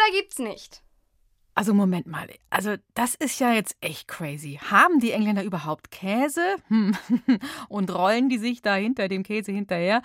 [0.05, 0.83] Oder gibt's nicht?
[1.57, 4.59] Also Moment mal, also das ist ja jetzt echt crazy.
[4.61, 6.57] Haben die Engländer überhaupt Käse?
[6.67, 6.97] Hm.
[7.69, 10.03] Und rollen die sich da hinter dem Käse hinterher?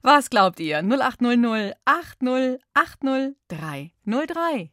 [0.00, 0.78] Was glaubt ihr?
[0.78, 4.70] 0800 80 80 303.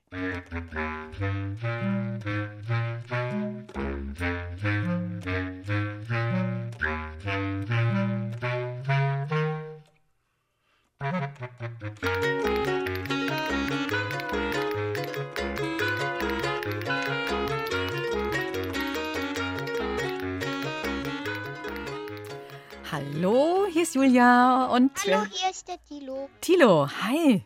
[23.13, 24.91] hier ist Julia und.
[25.05, 26.29] Hallo, hier ist der Tilo.
[26.41, 27.45] Tilo, hi.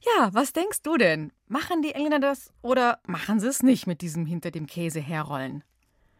[0.00, 1.32] Ja, was denkst du denn?
[1.48, 5.64] Machen die Engländer das oder machen sie es nicht mit diesem hinter dem Käse herrollen?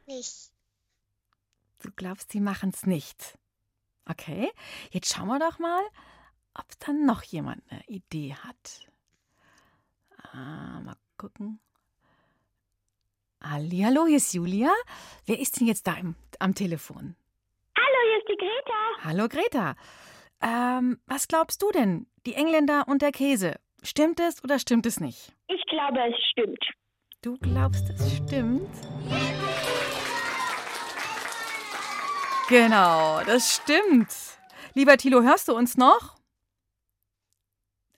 [0.06, 0.52] Nicht.
[1.82, 3.38] Du glaubst, sie machen es nicht.
[4.08, 4.50] Okay,
[4.90, 5.82] jetzt schauen wir doch mal,
[6.54, 8.88] ob dann noch jemand eine Idee hat.
[10.32, 11.60] Ah, mal gucken.
[13.40, 14.72] Hallo, hier ist Julia.
[15.24, 17.16] Wer ist denn jetzt da im, am Telefon?
[18.26, 19.04] Ist die Greta.
[19.04, 19.76] Hallo, Greta.
[20.40, 22.06] Ähm, was glaubst du denn?
[22.26, 23.56] Die Engländer und der Käse.
[23.82, 25.32] Stimmt es oder stimmt es nicht?
[25.48, 26.64] Ich glaube, es stimmt.
[27.22, 28.68] Du glaubst, es stimmt?
[32.48, 34.08] Genau, das stimmt.
[34.74, 36.16] Lieber Thilo, hörst du uns noch?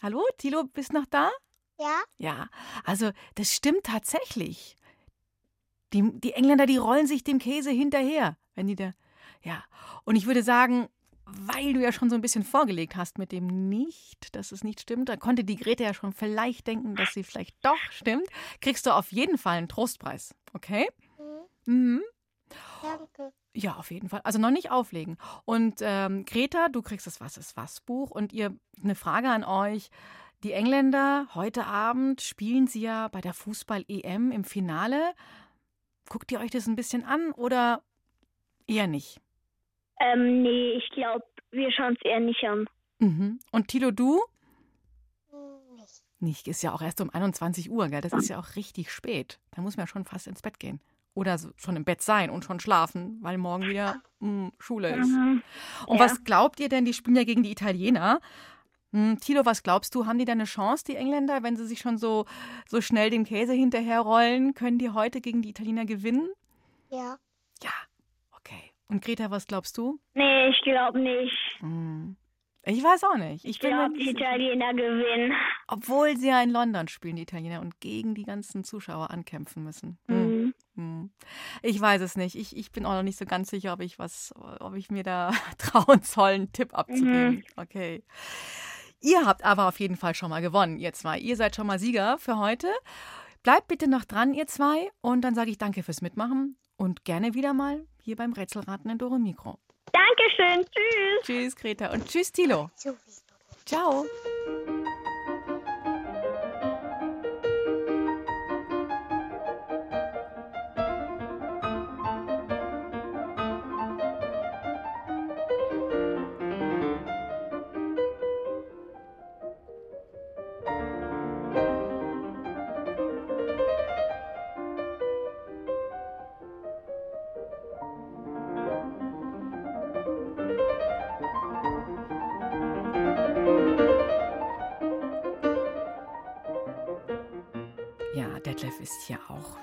[0.02, 1.30] Hallo, Thilo, bist noch da?
[1.78, 2.02] Ja?
[2.18, 2.48] Ja,
[2.84, 4.76] also das stimmt tatsächlich.
[5.92, 8.92] Die, die Engländer, die rollen sich dem Käse hinterher, wenn die da.
[9.42, 9.64] Ja,
[10.05, 10.88] und ich würde sagen,
[11.27, 14.81] weil du ja schon so ein bisschen vorgelegt hast mit dem nicht, dass es nicht
[14.81, 18.27] stimmt, da konnte die Grete ja schon vielleicht denken, dass sie vielleicht doch stimmt,
[18.61, 20.88] kriegst du auf jeden Fall einen Trostpreis, okay?
[21.66, 21.74] Mhm.
[21.74, 22.03] Mhm.
[22.83, 23.33] Danke.
[23.55, 24.20] Ja, auf jeden Fall.
[24.24, 25.16] Also noch nicht auflegen.
[25.44, 29.44] Und ähm, Greta, du kriegst das Was ist was Buch und ihr eine Frage an
[29.44, 29.90] euch.
[30.44, 35.12] Die Engländer heute Abend spielen sie ja bei der Fußball-EM im Finale.
[36.09, 37.83] Guckt ihr euch das ein bisschen an oder
[38.68, 39.20] eher nicht?
[40.00, 42.66] Ähm, nee, ich glaube, wir schauen es eher nicht an.
[42.98, 43.40] Mhm.
[43.52, 44.20] Und Tilo, du?
[45.76, 46.02] Nicht.
[46.20, 48.00] Nicht, ist ja auch erst um 21 Uhr, gell?
[48.00, 49.38] Das ist ja auch richtig spät.
[49.52, 50.80] Da muss man ja schon fast ins Bett gehen.
[51.14, 55.08] Oder so, schon im Bett sein und schon schlafen, weil morgen wieder mh, Schule ist.
[55.08, 55.42] Mhm.
[55.87, 56.04] Und Ja.
[56.04, 58.20] was glaubt ihr denn, die spielen ja gegen die Italiener?
[58.92, 61.80] Hm, Tilo, was glaubst du, haben die da eine Chance, die Engländer, wenn sie sich
[61.80, 62.24] schon so,
[62.68, 64.54] so schnell dem Käse hinterherrollen?
[64.54, 66.28] Können die heute gegen die Italiener gewinnen?
[66.90, 67.18] Ja.
[67.62, 67.70] Ja.
[68.88, 70.01] Und Greta, was glaubst du?
[70.14, 71.37] Nee, ich glaube nicht.
[71.61, 72.16] Hm.
[72.64, 73.44] Ich weiß auch nicht.
[73.44, 74.11] Ich Ich glaube, die.
[74.11, 75.33] Italiener gewinnen.
[75.68, 79.98] Obwohl sie ja in London spielen, die Italiener, und gegen die ganzen Zuschauer ankämpfen müssen.
[80.07, 80.27] Hm.
[80.27, 80.55] Mhm.
[80.74, 81.11] Hm.
[81.62, 82.35] Ich weiß es nicht.
[82.35, 85.03] Ich, ich bin auch noch nicht so ganz sicher, ob ich was, ob ich mir
[85.03, 87.37] da trauen soll, einen Tipp abzugeben.
[87.37, 87.44] Mhm.
[87.57, 88.05] Okay.
[89.01, 91.18] Ihr habt aber auf jeden Fall schon mal gewonnen, ihr zwei.
[91.18, 92.68] Ihr seid schon mal Sieger für heute.
[93.44, 94.90] Bleibt bitte noch dran, ihr zwei.
[95.01, 98.97] Und dann sage ich danke fürs Mitmachen und gerne wieder mal hier beim Rätselraten in
[98.97, 99.59] Dore Mikro.
[99.92, 100.64] Dankeschön.
[100.64, 101.25] Tschüss.
[101.25, 101.92] Tschüss, Greta.
[101.92, 102.71] Und tschüss, Tilo.
[103.66, 104.07] Ciao.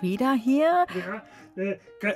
[0.06, 0.86] Wieder hier.
[0.94, 2.14] Ja, äh, ka-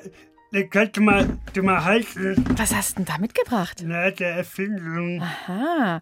[0.54, 2.43] äh, kannst du mal, du mal halten?
[2.58, 3.82] Was hast du denn da mitgebracht?
[3.84, 5.21] Na, der Erfindung.
[5.21, 6.02] Aha,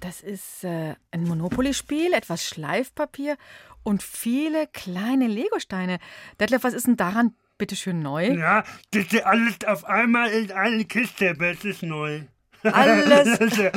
[0.00, 3.36] das ist äh, ein Monopoly-Spiel, etwas Schleifpapier
[3.82, 5.98] und viele kleine Legosteine.
[6.38, 8.26] Detlef, was ist denn daran bitteschön neu?
[8.28, 12.22] Ja, das ist alles auf einmal in eine Kiste, aber es ist neu.
[12.62, 13.38] Alles-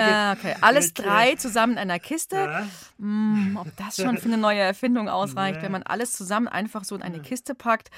[0.00, 2.36] Ah, okay, alles äh, drei zusammen in einer Kiste.
[2.36, 2.66] Ja.
[2.98, 6.94] Hm, ob das schon für eine neue Erfindung ausreicht, wenn man alles zusammen einfach so
[6.94, 7.90] in eine Kiste packt.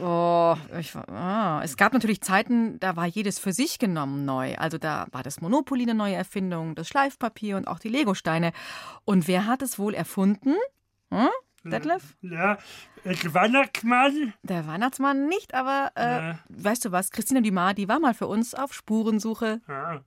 [0.00, 1.60] Oh, ich, ah.
[1.62, 4.54] Es gab natürlich Zeiten, da war jedes für sich genommen neu.
[4.56, 8.52] Also da war das Monopoly eine neue Erfindung, das Schleifpapier und auch die Legosteine.
[9.04, 10.54] Und wer hat es wohl erfunden?
[11.10, 11.28] Hm?
[11.64, 12.16] Detlef?
[12.22, 12.58] Ja,
[13.04, 14.32] der Weihnachtsmann.
[14.42, 16.38] Der Weihnachtsmann nicht, aber äh, Ja.
[16.48, 17.10] weißt du was?
[17.10, 19.60] Christina Dumas, die war mal für uns auf Spurensuche.
[19.68, 20.02] Ja.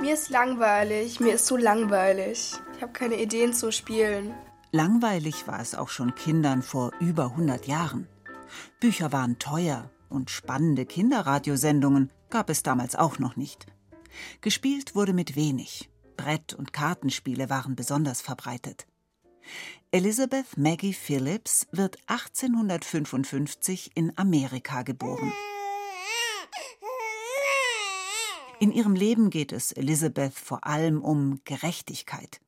[0.00, 2.54] Mir ist langweilig, mir ist so langweilig.
[2.76, 4.34] Ich habe keine Ideen zu spielen.
[4.72, 8.08] Langweilig war es auch schon Kindern vor über 100 Jahren.
[8.80, 13.66] Bücher waren teuer und spannende Kinderradiosendungen gab es damals auch noch nicht.
[14.40, 15.88] Gespielt wurde mit wenig.
[16.16, 18.86] Brett- und Kartenspiele waren besonders verbreitet.
[19.90, 25.32] Elizabeth Maggie Phillips wird 1855 in Amerika geboren.
[28.60, 32.40] In ihrem Leben geht es Elizabeth vor allem um Gerechtigkeit.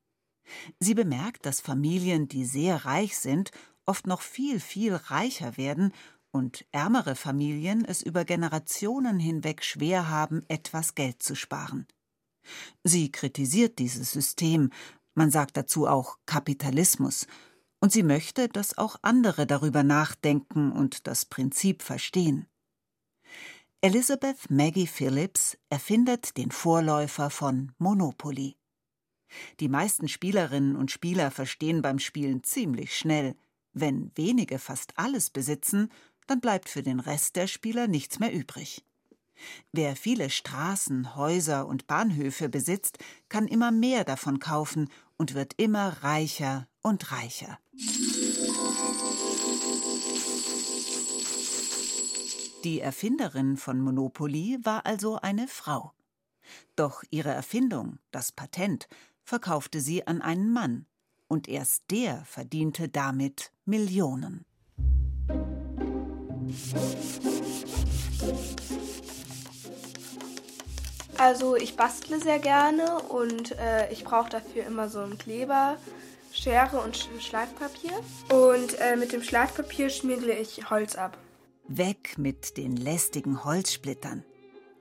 [0.79, 3.51] Sie bemerkt, dass Familien, die sehr reich sind,
[3.85, 5.93] oft noch viel, viel reicher werden
[6.31, 11.87] und ärmere Familien es über Generationen hinweg schwer haben, etwas Geld zu sparen.
[12.83, 14.71] Sie kritisiert dieses System,
[15.15, 17.27] man sagt dazu auch Kapitalismus,
[17.81, 22.47] und sie möchte, dass auch andere darüber nachdenken und das Prinzip verstehen.
[23.83, 28.57] Elizabeth Maggie Phillips erfindet den Vorläufer von Monopoly.
[29.61, 33.37] Die meisten Spielerinnen und Spieler verstehen beim Spielen ziemlich schnell,
[33.75, 35.91] wenn wenige fast alles besitzen,
[36.27, 38.85] dann bleibt für den Rest der Spieler nichts mehr übrig.
[39.73, 46.03] Wer viele Straßen, Häuser und Bahnhöfe besitzt, kann immer mehr davon kaufen und wird immer
[46.03, 47.59] reicher und reicher.
[52.65, 55.93] Die Erfinderin von Monopoly war also eine Frau.
[56.77, 58.89] Doch ihre Erfindung, das Patent,
[59.23, 60.87] verkaufte sie an einen Mann,
[61.29, 64.45] und erst der verdiente damit Millionen.
[71.19, 75.77] Also ich bastle sehr gerne und äh, ich brauche dafür immer so einen Kleber,
[76.33, 77.93] Schere und Schleifpapier.
[78.31, 81.17] Und äh, mit dem Schleifpapier schmiegle ich Holz ab.
[81.69, 84.25] Weg mit den lästigen Holzsplittern.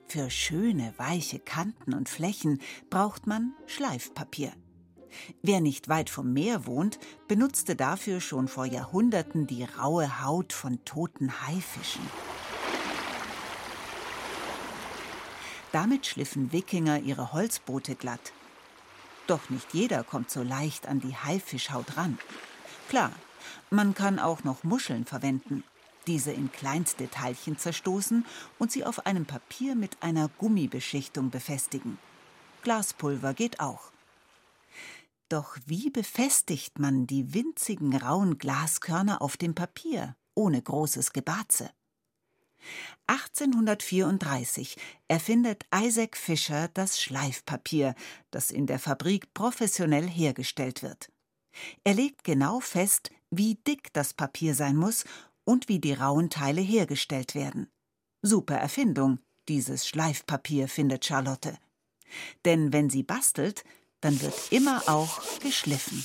[0.06, 2.60] Für schöne, weiche Kanten und Flächen
[2.90, 4.52] braucht man Schleifpapier.
[5.42, 10.84] Wer nicht weit vom Meer wohnt, benutzte dafür schon vor Jahrhunderten die raue Haut von
[10.84, 12.02] toten Haifischen.
[15.74, 18.32] Damit schliffen Wikinger ihre Holzboote glatt.
[19.26, 22.16] Doch nicht jeder kommt so leicht an die Haifischhaut ran.
[22.88, 23.10] Klar,
[23.70, 25.64] man kann auch noch Muscheln verwenden,
[26.06, 28.24] diese in kleinste Teilchen zerstoßen
[28.60, 31.98] und sie auf einem Papier mit einer Gummibeschichtung befestigen.
[32.62, 33.90] Glaspulver geht auch.
[35.28, 41.68] Doch wie befestigt man die winzigen rauen Glaskörner auf dem Papier ohne großes Gebatze?
[43.06, 44.76] 1834
[45.08, 47.94] erfindet Isaac Fischer das Schleifpapier,
[48.30, 51.10] das in der Fabrik professionell hergestellt wird.
[51.84, 55.04] Er legt genau fest, wie dick das Papier sein muss
[55.44, 57.68] und wie die rauen Teile hergestellt werden.
[58.22, 61.58] Super Erfindung, dieses Schleifpapier, findet Charlotte.
[62.44, 63.64] Denn wenn sie bastelt,
[64.00, 66.04] dann wird immer auch geschliffen.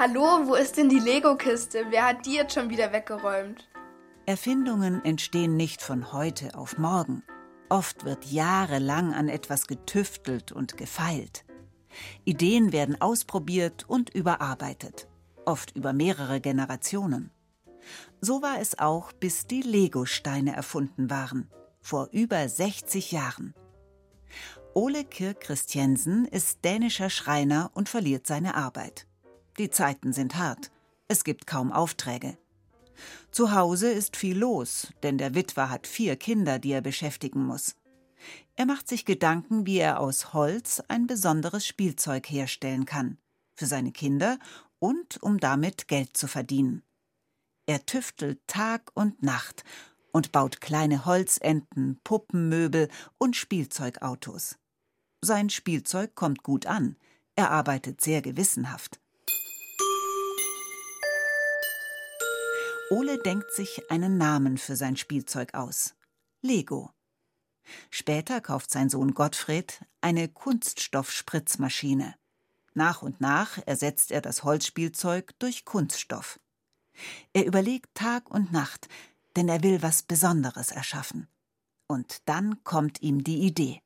[0.00, 1.84] Hallo, wo ist denn die Lego-Kiste?
[1.90, 3.68] Wer hat die jetzt schon wieder weggeräumt?
[4.24, 7.22] Erfindungen entstehen nicht von heute auf morgen.
[7.68, 11.44] Oft wird jahrelang an etwas getüftelt und gefeilt.
[12.24, 15.06] Ideen werden ausprobiert und überarbeitet,
[15.44, 17.30] oft über mehrere Generationen.
[18.22, 21.50] So war es auch, bis die Lego-Steine erfunden waren,
[21.82, 23.52] vor über 60 Jahren.
[24.72, 29.06] Ole Kirk Christiansen ist dänischer Schreiner und verliert seine Arbeit.
[29.60, 30.70] Die Zeiten sind hart.
[31.06, 32.38] Es gibt kaum Aufträge.
[33.30, 37.76] Zu Hause ist viel los, denn der Witwer hat vier Kinder, die er beschäftigen muss.
[38.56, 43.18] Er macht sich Gedanken, wie er aus Holz ein besonderes Spielzeug herstellen kann.
[43.54, 44.38] Für seine Kinder
[44.78, 46.82] und um damit Geld zu verdienen.
[47.66, 49.62] Er tüftelt Tag und Nacht
[50.10, 52.88] und baut kleine Holzenten, Puppenmöbel
[53.18, 54.56] und Spielzeugautos.
[55.20, 56.96] Sein Spielzeug kommt gut an.
[57.36, 58.99] Er arbeitet sehr gewissenhaft.
[62.92, 65.94] Ole denkt sich einen Namen für sein Spielzeug aus.
[66.42, 66.90] Lego.
[67.88, 72.16] Später kauft sein Sohn Gottfried eine Kunststoffspritzmaschine.
[72.74, 76.40] Nach und nach ersetzt er das Holzspielzeug durch Kunststoff.
[77.32, 78.88] Er überlegt Tag und Nacht,
[79.36, 81.28] denn er will was Besonderes erschaffen.
[81.86, 83.82] Und dann kommt ihm die Idee.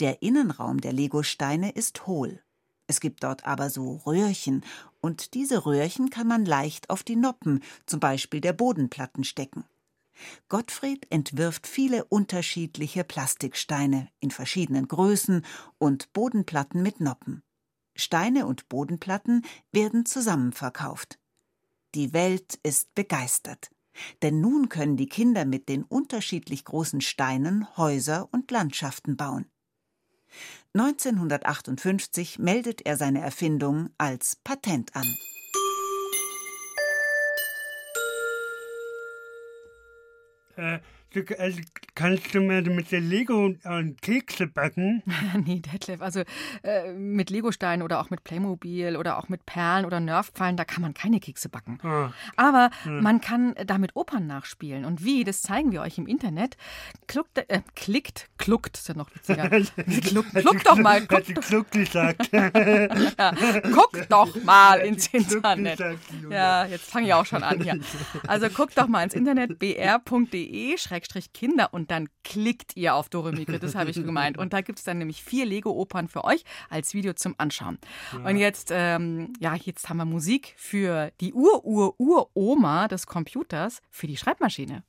[0.00, 2.42] Der Innenraum der Legosteine ist hohl.
[2.86, 4.64] Es gibt dort aber so Röhrchen,
[5.02, 9.64] und diese Röhrchen kann man leicht auf die Noppen, zum Beispiel der Bodenplatten, stecken.
[10.48, 15.44] Gottfried entwirft viele unterschiedliche Plastiksteine in verschiedenen Größen
[15.78, 17.42] und Bodenplatten mit Noppen.
[17.94, 21.18] Steine und Bodenplatten werden zusammen verkauft.
[21.94, 23.70] Die Welt ist begeistert,
[24.22, 29.51] denn nun können die Kinder mit den unterschiedlich großen Steinen Häuser und Landschaften bauen.
[30.74, 35.06] 1958 meldet er seine Erfindung als Patent an.
[40.56, 40.80] Äh,
[41.38, 41.60] also
[41.94, 45.02] kannst du mir mit der Lego und Kekse backen?
[45.44, 46.22] nee, Detlef, also
[46.62, 50.82] äh, mit Legosteinen oder auch mit Playmobil oder auch mit Perlen oder Nerfpfeilen, da kann
[50.82, 51.78] man keine Kekse backen.
[51.82, 52.12] Ah.
[52.36, 53.02] Aber Hm.
[53.02, 54.84] man kann damit Opern nachspielen.
[54.84, 56.56] Und wie, das zeigen wir euch im Internet.
[57.06, 59.48] Kluckt, äh, klickt, kluckt, ist ja noch witziger.
[60.02, 62.30] Kluck, Hat kluck doch Kluck- mal, Hat sie doch, Kluck gesagt.
[62.32, 63.32] ja,
[63.74, 65.76] guck doch mal ins Kluck Internet.
[65.78, 65.98] gesagt.
[66.30, 67.78] Ja, jetzt fange ich auch schon an hier.
[68.26, 70.76] Also guckt doch mal ins Internet br.de
[71.34, 74.38] Kinder und dann klickt ihr auf Dore Mikro, das habe ich gemeint.
[74.38, 77.78] Und da gibt es dann nämlich vier Lego-Opern für euch als Video zum Anschauen.
[78.12, 78.28] Ja.
[78.28, 84.16] Und jetzt, ähm, ja, jetzt haben wir Musik für die Ur-Ur-Ur-Oma des Computers, für die
[84.16, 84.84] Schreibmaschine.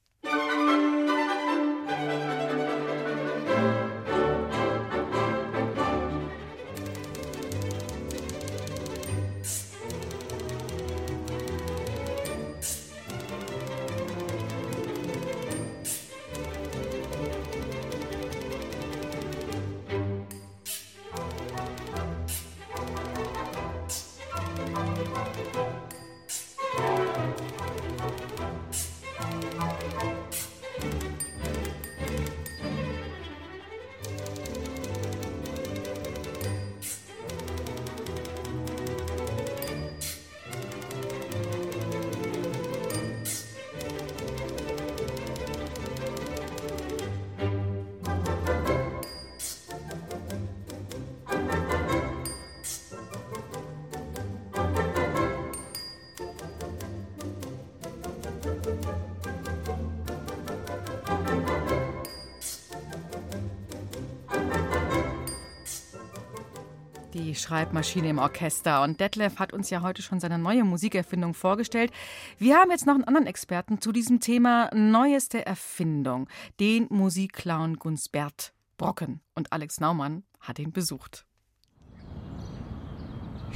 [67.43, 68.81] Schreibmaschine im Orchester.
[68.83, 71.91] Und Detlef hat uns ja heute schon seine neue Musikerfindung vorgestellt.
[72.37, 76.29] Wir haben jetzt noch einen anderen Experten zu diesem Thema Neueste Erfindung,
[76.61, 79.19] den Musikclown Gunsbert Brocken.
[79.35, 81.25] Und Alex Naumann hat ihn besucht.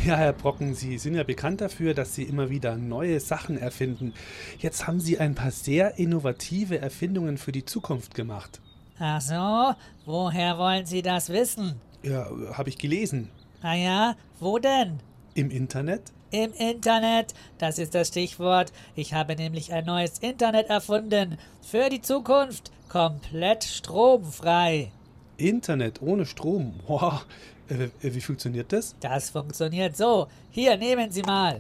[0.05, 4.13] Ja, Herr Brocken, Sie sind ja bekannt dafür, dass Sie immer wieder neue Sachen erfinden.
[4.59, 8.61] Jetzt haben Sie ein paar sehr innovative Erfindungen für die Zukunft gemacht.
[8.99, 9.73] Ach so,
[10.05, 11.79] woher wollen Sie das wissen?
[12.03, 13.29] Ja, habe ich gelesen.
[13.61, 14.99] Ah ja, wo denn?
[15.33, 16.11] Im Internet?
[16.29, 18.71] Im Internet, das ist das Stichwort.
[18.95, 21.37] Ich habe nämlich ein neues Internet erfunden.
[21.61, 22.71] Für die Zukunft.
[22.89, 24.91] Komplett stromfrei.
[25.37, 26.73] Internet ohne Strom?
[26.87, 27.25] Wow.
[27.69, 28.95] Äh, wie funktioniert das?
[29.01, 30.27] Das funktioniert so.
[30.51, 31.59] Hier, nehmen Sie mal.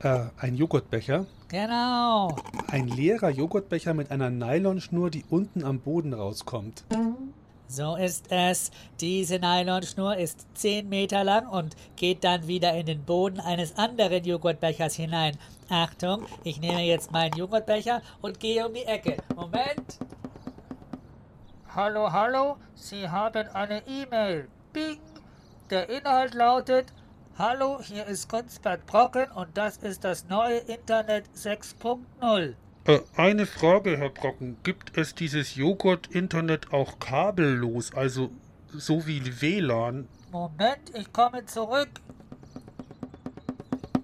[0.00, 1.26] Äh, ein Joghurtbecher?
[1.48, 2.34] Genau.
[2.68, 6.84] Ein leerer Joghurtbecher mit einer Nylonschnur, die unten am Boden rauskommt.
[7.68, 8.70] So ist es.
[9.00, 14.24] Diese Nylonschnur ist 10 Meter lang und geht dann wieder in den Boden eines anderen
[14.24, 15.36] Joghurtbechers hinein.
[15.68, 19.16] Achtung, ich nehme jetzt meinen Joghurtbecher und gehe um die Ecke.
[19.34, 19.98] Moment.
[21.74, 24.48] Hallo, hallo, Sie haben eine E-Mail.
[24.72, 25.00] Bing.
[25.70, 26.92] Der Inhalt lautet
[27.38, 32.54] Hallo, hier ist Kunstbert Brocken und das ist das neue Internet 6.0.
[32.86, 34.58] Äh, eine Frage, Herr Brocken.
[34.62, 38.30] Gibt es dieses Joghurt-Internet auch kabellos, also
[38.72, 40.06] so wie WLAN?
[40.30, 41.88] Moment, ich komme zurück.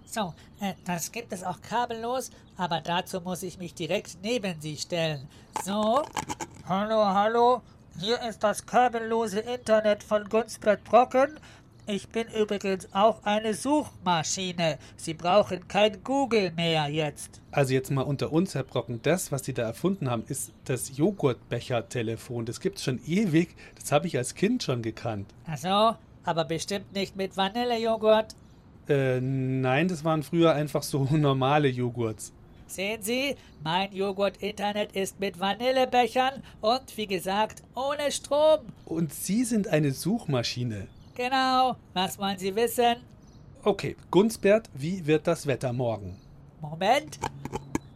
[0.05, 4.77] So, äh, das gibt es auch kabellos, aber dazu muss ich mich direkt neben Sie
[4.77, 5.29] stellen.
[5.65, 6.03] So,
[6.69, 7.63] hallo, hallo,
[8.01, 11.39] hier ist das kabellose Internet von Gunsbert Brocken.
[11.87, 14.79] Ich bin übrigens auch eine Suchmaschine.
[14.97, 17.41] Sie brauchen kein Google mehr jetzt.
[17.51, 20.97] Also jetzt mal unter uns, Herr Brocken, das, was Sie da erfunden haben, ist das
[20.97, 22.47] Joghurtbecher-Telefon.
[22.47, 23.57] Das gibt's schon ewig.
[23.75, 25.35] Das habe ich als Kind schon gekannt.
[25.45, 28.37] Ach so, aber bestimmt nicht mit Vanillejoghurt.
[28.89, 32.33] Äh, nein, das waren früher einfach so normale Joghurts.
[32.69, 38.61] Sehen Sie, mein Joghurt-Internet ist mit Vanillebechern und wie gesagt ohne Strom.
[38.85, 40.87] Und Sie sind eine Suchmaschine.
[41.15, 42.97] Genau, was wollen Sie wissen?
[43.63, 46.19] Okay, Gunsbert, wie wird das Wetter morgen?
[46.61, 47.19] Moment.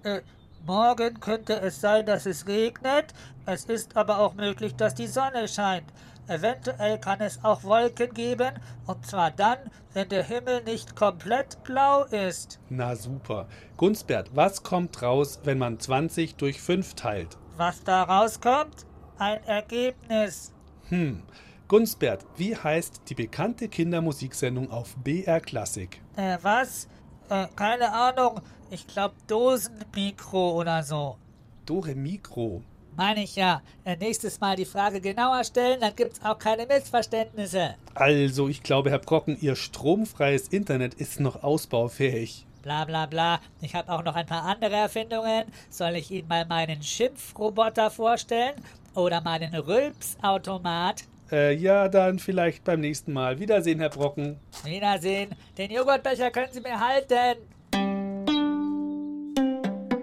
[0.03, 0.21] Äh,
[0.67, 3.15] morgen könnte es sein, dass es regnet.
[3.47, 5.87] Es ist aber auch möglich, dass die Sonne scheint.
[6.29, 8.53] Eventuell kann es auch Wolken geben,
[8.87, 9.59] und zwar dann,
[9.95, 12.59] wenn der Himmel nicht komplett blau ist.
[12.69, 13.47] Na super.
[13.77, 17.39] Gunsbert, was kommt raus, wenn man 20 durch 5 teilt?
[17.57, 18.87] Was da rauskommt?
[19.19, 20.53] Ein Ergebnis.
[20.89, 21.23] Hm.
[21.69, 26.01] Gunsbert, wie heißt die bekannte Kindermusiksendung auf BR Klassik?
[26.15, 26.87] Äh, was?
[27.29, 28.41] Äh, keine Ahnung.
[28.71, 31.17] Ich glaube Dosenmikro oder so.
[31.65, 32.63] Dore Mikro.
[32.97, 33.63] Meine ich ja.
[33.85, 37.75] Äh, nächstes Mal die Frage genauer stellen, dann gibt's auch keine Missverständnisse.
[37.95, 42.47] Also, ich glaube, Herr Brocken, Ihr stromfreies Internet ist noch ausbaufähig.
[42.63, 43.41] Bla bla bla.
[43.61, 45.47] Ich habe auch noch ein paar andere Erfindungen.
[45.69, 48.55] Soll ich Ihnen mal meinen Schimpfroboter vorstellen?
[48.95, 51.05] Oder meinen Rülpsautomat?
[51.31, 53.41] Äh, ja, dann vielleicht beim nächsten Mal.
[53.41, 54.39] Wiedersehen, Herr Brocken.
[54.65, 55.35] Wiedersehen.
[55.59, 57.39] Den Joghurtbecher können Sie mir halten.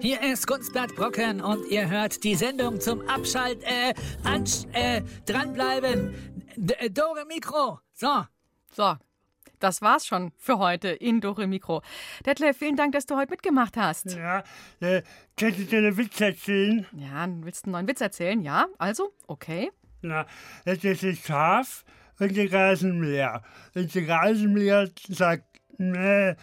[0.01, 3.93] Hier ist Kunstblatt Brocken und ihr hört die Sendung zum Abschalt, äh,
[4.25, 6.13] ansch, äh, dranbleiben.
[6.57, 7.79] D äh, Dore Mikro.
[7.93, 8.25] So.
[8.75, 8.95] So.
[9.59, 11.81] das war's schon für heute in Dore Mikro.
[12.25, 14.13] Detlef, vielen Dank, dass du heute mitgemacht hast.
[14.15, 14.43] Ja,
[14.81, 15.03] äh,
[15.37, 16.85] kannst du dir einen Witz erzählen?
[16.91, 18.41] Ja, willst du einen neuen Witz erzählen?
[18.41, 19.71] Ja, also, okay.
[20.05, 20.25] Na,
[20.65, 21.85] es ist ein Schaf
[22.19, 23.41] und der Rasenmäher.
[23.73, 25.45] Und der Rasenmäher sagt,
[25.77, 26.35] nee,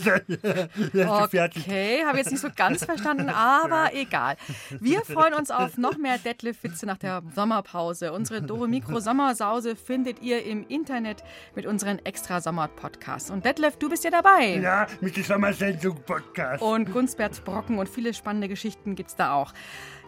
[2.06, 4.36] habe jetzt nicht so ganz verstanden, aber egal.
[4.80, 8.12] Wir freuen uns auf noch mehr Detlef-Witze nach der Sommerpause.
[8.12, 13.30] Unsere Dore Mikro Sommersause findet ihr im Internet mit unseren extra Sommer-Podcasts.
[13.30, 14.56] Und Detlef, du bist ja dabei.
[14.56, 16.62] Ja, mit dem Sommersendung-Podcast.
[16.62, 19.52] Und Gunstbert Brocken und viele spannende Geschichten gibt es da auch.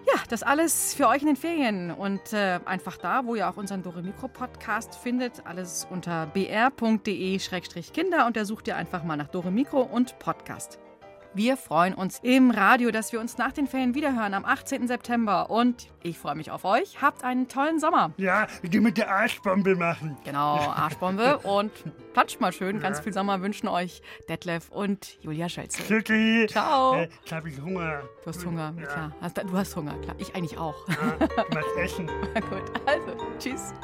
[0.07, 3.57] Ja, das alles für euch in den Ferien und äh, einfach da, wo ihr auch
[3.57, 9.29] unseren Dore Mikro Podcast findet, alles unter br.de-kinder und da sucht ihr einfach mal nach
[9.29, 10.79] Dore Mikro und Podcast.
[11.37, 14.89] Wir freuen uns im Radio, dass wir uns nach den Ferien wiederhören am 18.
[14.89, 15.51] September.
[15.51, 17.03] Und ich freue mich auf euch.
[17.03, 18.13] Habt einen tollen Sommer.
[18.17, 20.17] Ja, die mit der Arschbombe machen.
[20.25, 21.37] Genau, Arschbombe.
[21.41, 21.71] und
[22.15, 22.81] platscht mal schön.
[22.81, 25.83] Ganz viel Sommer wünschen euch Detlef und Julia Schölze.
[25.83, 26.47] Tschüssi.
[26.49, 26.95] Ciao.
[26.95, 28.01] Äh, jetzt habe ich Hunger.
[28.25, 28.87] Du hast Hunger, Ja.
[28.87, 29.13] klar.
[29.21, 30.17] Hast, du hast Hunger, klar.
[30.19, 30.89] Ich eigentlich auch.
[30.89, 31.19] Ja,
[31.51, 32.07] was essen.
[32.49, 33.75] Gut, also, tschüss.